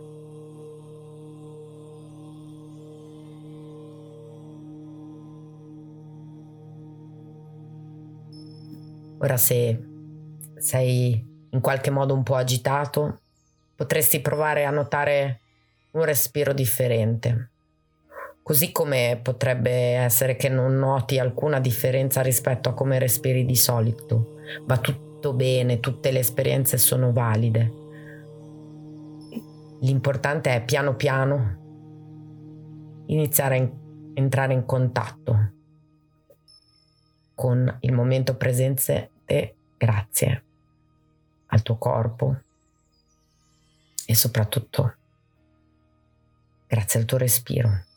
Ora 9.21 9.39
se 9.39 9.83
sei 10.59 11.47
in 11.49 11.61
qualche 11.63 11.89
modo 11.89 12.13
un 12.13 12.25
po' 12.25 12.35
agitato, 12.35 13.21
potresti 13.75 14.21
provare 14.21 14.67
a 14.67 14.71
notare 14.71 15.41
un 15.93 16.05
respiro 16.05 16.53
differente 16.53 17.53
Così 18.49 18.73
come 18.73 19.21
potrebbe 19.23 19.71
essere 19.71 20.35
che 20.35 20.49
non 20.49 20.75
noti 20.77 21.19
alcuna 21.19 21.61
differenza 21.61 22.23
rispetto 22.23 22.71
a 22.71 22.73
come 22.73 22.99
respiri 22.99 23.45
di 23.45 23.55
solito. 23.55 24.37
Va 24.63 24.79
tutto 24.79 25.35
bene, 25.35 25.81
tutte 25.81 26.11
le 26.11 26.21
esperienze 26.21 26.79
sono 26.79 27.13
valide. 27.13 27.71
L'importante 29.81 30.55
è 30.55 30.65
piano 30.65 30.97
piano 30.97 31.57
iniziare 33.09 33.55
a 33.57 33.59
in- 33.59 34.13
entrare 34.15 34.55
in 34.55 34.65
contatto 34.65 35.53
con 37.35 37.77
il 37.81 37.93
momento 37.93 38.35
presente 38.35 39.11
e 39.27 39.57
grazie 39.77 40.45
al 41.49 41.61
tuo 41.61 41.77
corpo 41.77 42.35
e 44.07 44.15
soprattutto 44.15 44.95
grazie 46.67 47.01
al 47.01 47.05
tuo 47.05 47.19
respiro. 47.19 47.88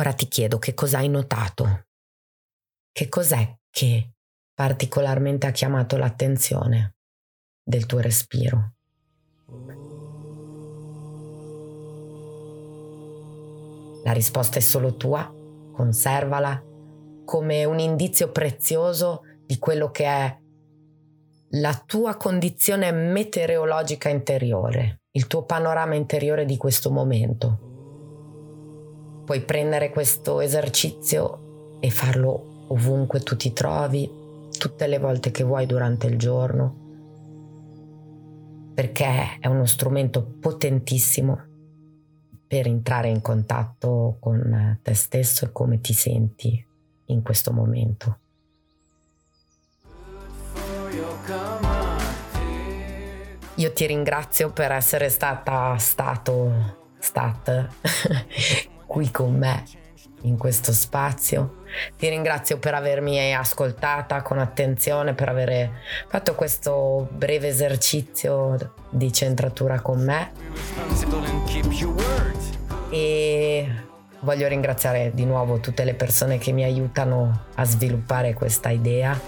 Ora 0.00 0.14
ti 0.14 0.28
chiedo 0.28 0.58
che 0.58 0.72
cosa 0.72 0.96
hai 0.96 1.10
notato. 1.10 1.84
Che 2.90 3.08
cos'è 3.10 3.54
che 3.68 4.12
particolarmente 4.54 5.46
ha 5.46 5.50
chiamato 5.50 5.98
l'attenzione 5.98 6.94
del 7.62 7.84
tuo 7.84 8.00
respiro? 8.00 8.72
La 14.02 14.12
risposta 14.12 14.56
è 14.56 14.62
solo 14.62 14.96
tua, 14.96 15.30
conservala 15.70 16.64
come 17.26 17.64
un 17.66 17.78
indizio 17.78 18.32
prezioso 18.32 19.20
di 19.44 19.58
quello 19.58 19.90
che 19.90 20.04
è 20.06 20.38
la 21.50 21.82
tua 21.84 22.16
condizione 22.16 22.90
meteorologica 22.90 24.08
interiore, 24.08 25.02
il 25.10 25.26
tuo 25.26 25.44
panorama 25.44 25.94
interiore 25.94 26.46
di 26.46 26.56
questo 26.56 26.90
momento. 26.90 27.69
Puoi 29.30 29.42
prendere 29.42 29.90
questo 29.90 30.40
esercizio 30.40 31.78
e 31.78 31.88
farlo 31.90 32.64
ovunque 32.66 33.20
tu 33.20 33.36
ti 33.36 33.52
trovi, 33.52 34.10
tutte 34.58 34.88
le 34.88 34.98
volte 34.98 35.30
che 35.30 35.44
vuoi 35.44 35.66
durante 35.66 36.08
il 36.08 36.18
giorno, 36.18 36.74
perché 38.74 39.38
è 39.38 39.46
uno 39.46 39.66
strumento 39.66 40.24
potentissimo 40.40 41.44
per 42.44 42.66
entrare 42.66 43.08
in 43.08 43.20
contatto 43.20 44.16
con 44.18 44.80
te 44.82 44.94
stesso 44.94 45.44
e 45.44 45.52
come 45.52 45.80
ti 45.80 45.92
senti 45.92 46.66
in 47.04 47.22
questo 47.22 47.52
momento. 47.52 48.18
Io 53.54 53.72
ti 53.72 53.86
ringrazio 53.86 54.50
per 54.50 54.72
essere 54.72 55.08
stata 55.08 55.76
stato 55.76 56.88
stat 56.98 57.68
qui 58.90 59.08
con 59.12 59.36
me 59.36 59.62
in 60.22 60.36
questo 60.36 60.72
spazio. 60.72 61.62
Ti 61.96 62.08
ringrazio 62.08 62.58
per 62.58 62.74
avermi 62.74 63.32
ascoltata 63.32 64.20
con 64.22 64.40
attenzione, 64.40 65.14
per 65.14 65.28
aver 65.28 65.70
fatto 66.08 66.34
questo 66.34 67.06
breve 67.12 67.46
esercizio 67.46 68.74
di 68.90 69.12
centratura 69.12 69.80
con 69.80 70.02
me. 70.02 70.32
E 72.90 73.68
voglio 74.18 74.48
ringraziare 74.48 75.12
di 75.14 75.24
nuovo 75.24 75.60
tutte 75.60 75.84
le 75.84 75.94
persone 75.94 76.38
che 76.38 76.50
mi 76.50 76.64
aiutano 76.64 77.44
a 77.54 77.64
sviluppare 77.64 78.34
questa 78.34 78.70
idea. 78.70 79.18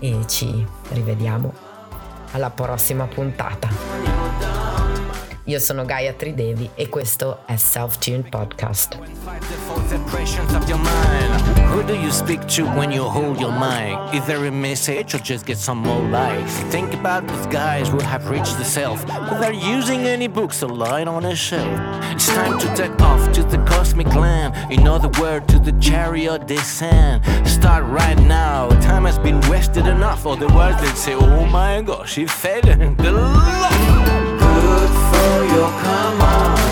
E 0.00 0.18
ci 0.26 0.66
rivediamo 0.88 1.54
alla 2.32 2.50
prossima 2.50 3.06
puntata. 3.06 4.19
Io 5.50 5.58
sono 5.58 5.84
Gaia 5.84 6.12
Tridevi 6.12 6.70
e 6.76 6.88
questo 6.88 7.40
è 7.44 7.56
Self 7.56 7.98
Tune 7.98 8.22
Podcast. 8.22 8.96
Who 11.72 11.82
do 11.82 11.92
you 11.92 12.12
speak 12.12 12.46
to 12.54 12.62
when 12.76 12.92
you 12.92 13.02
hold 13.02 13.40
your 13.40 13.50
mic? 13.50 14.14
Is 14.14 14.24
there 14.26 14.46
a 14.46 14.52
message 14.52 15.12
or 15.12 15.20
just 15.20 15.44
get 15.46 15.58
some 15.58 15.80
more 15.82 16.08
likes? 16.08 16.52
Think 16.70 16.94
about 16.94 17.26
those 17.26 17.48
guys 17.48 17.88
who 17.88 17.98
have 17.98 18.30
reached 18.30 18.58
the 18.58 18.64
self 18.64 19.04
without 19.28 19.56
using 19.56 20.06
any 20.06 20.28
books 20.28 20.62
or 20.62 20.68
lying 20.68 21.08
on 21.08 21.24
a 21.24 21.34
shelf. 21.34 21.66
It's 22.12 22.28
time 22.28 22.56
to 22.60 22.68
take 22.76 23.00
off 23.00 23.32
to 23.32 23.42
the 23.42 23.58
cosmic 23.64 24.14
land. 24.14 24.54
In 24.70 24.86
other 24.86 25.10
words, 25.20 25.52
to 25.52 25.58
the 25.58 25.72
chariot 25.80 26.46
descend. 26.46 27.24
Start 27.44 27.82
right 27.86 28.20
now. 28.22 28.68
Time 28.82 29.04
has 29.04 29.18
been 29.18 29.40
wasted 29.50 29.88
enough. 29.88 30.26
Otherwise, 30.26 30.80
they'd 30.80 30.96
say, 30.96 31.14
Oh 31.14 31.44
my 31.46 31.82
gosh, 31.82 32.14
he 32.14 32.26
fell. 32.26 32.62
Good 32.62 33.14
luck. 33.14 33.79
Come 35.60 36.22
on. 36.22 36.69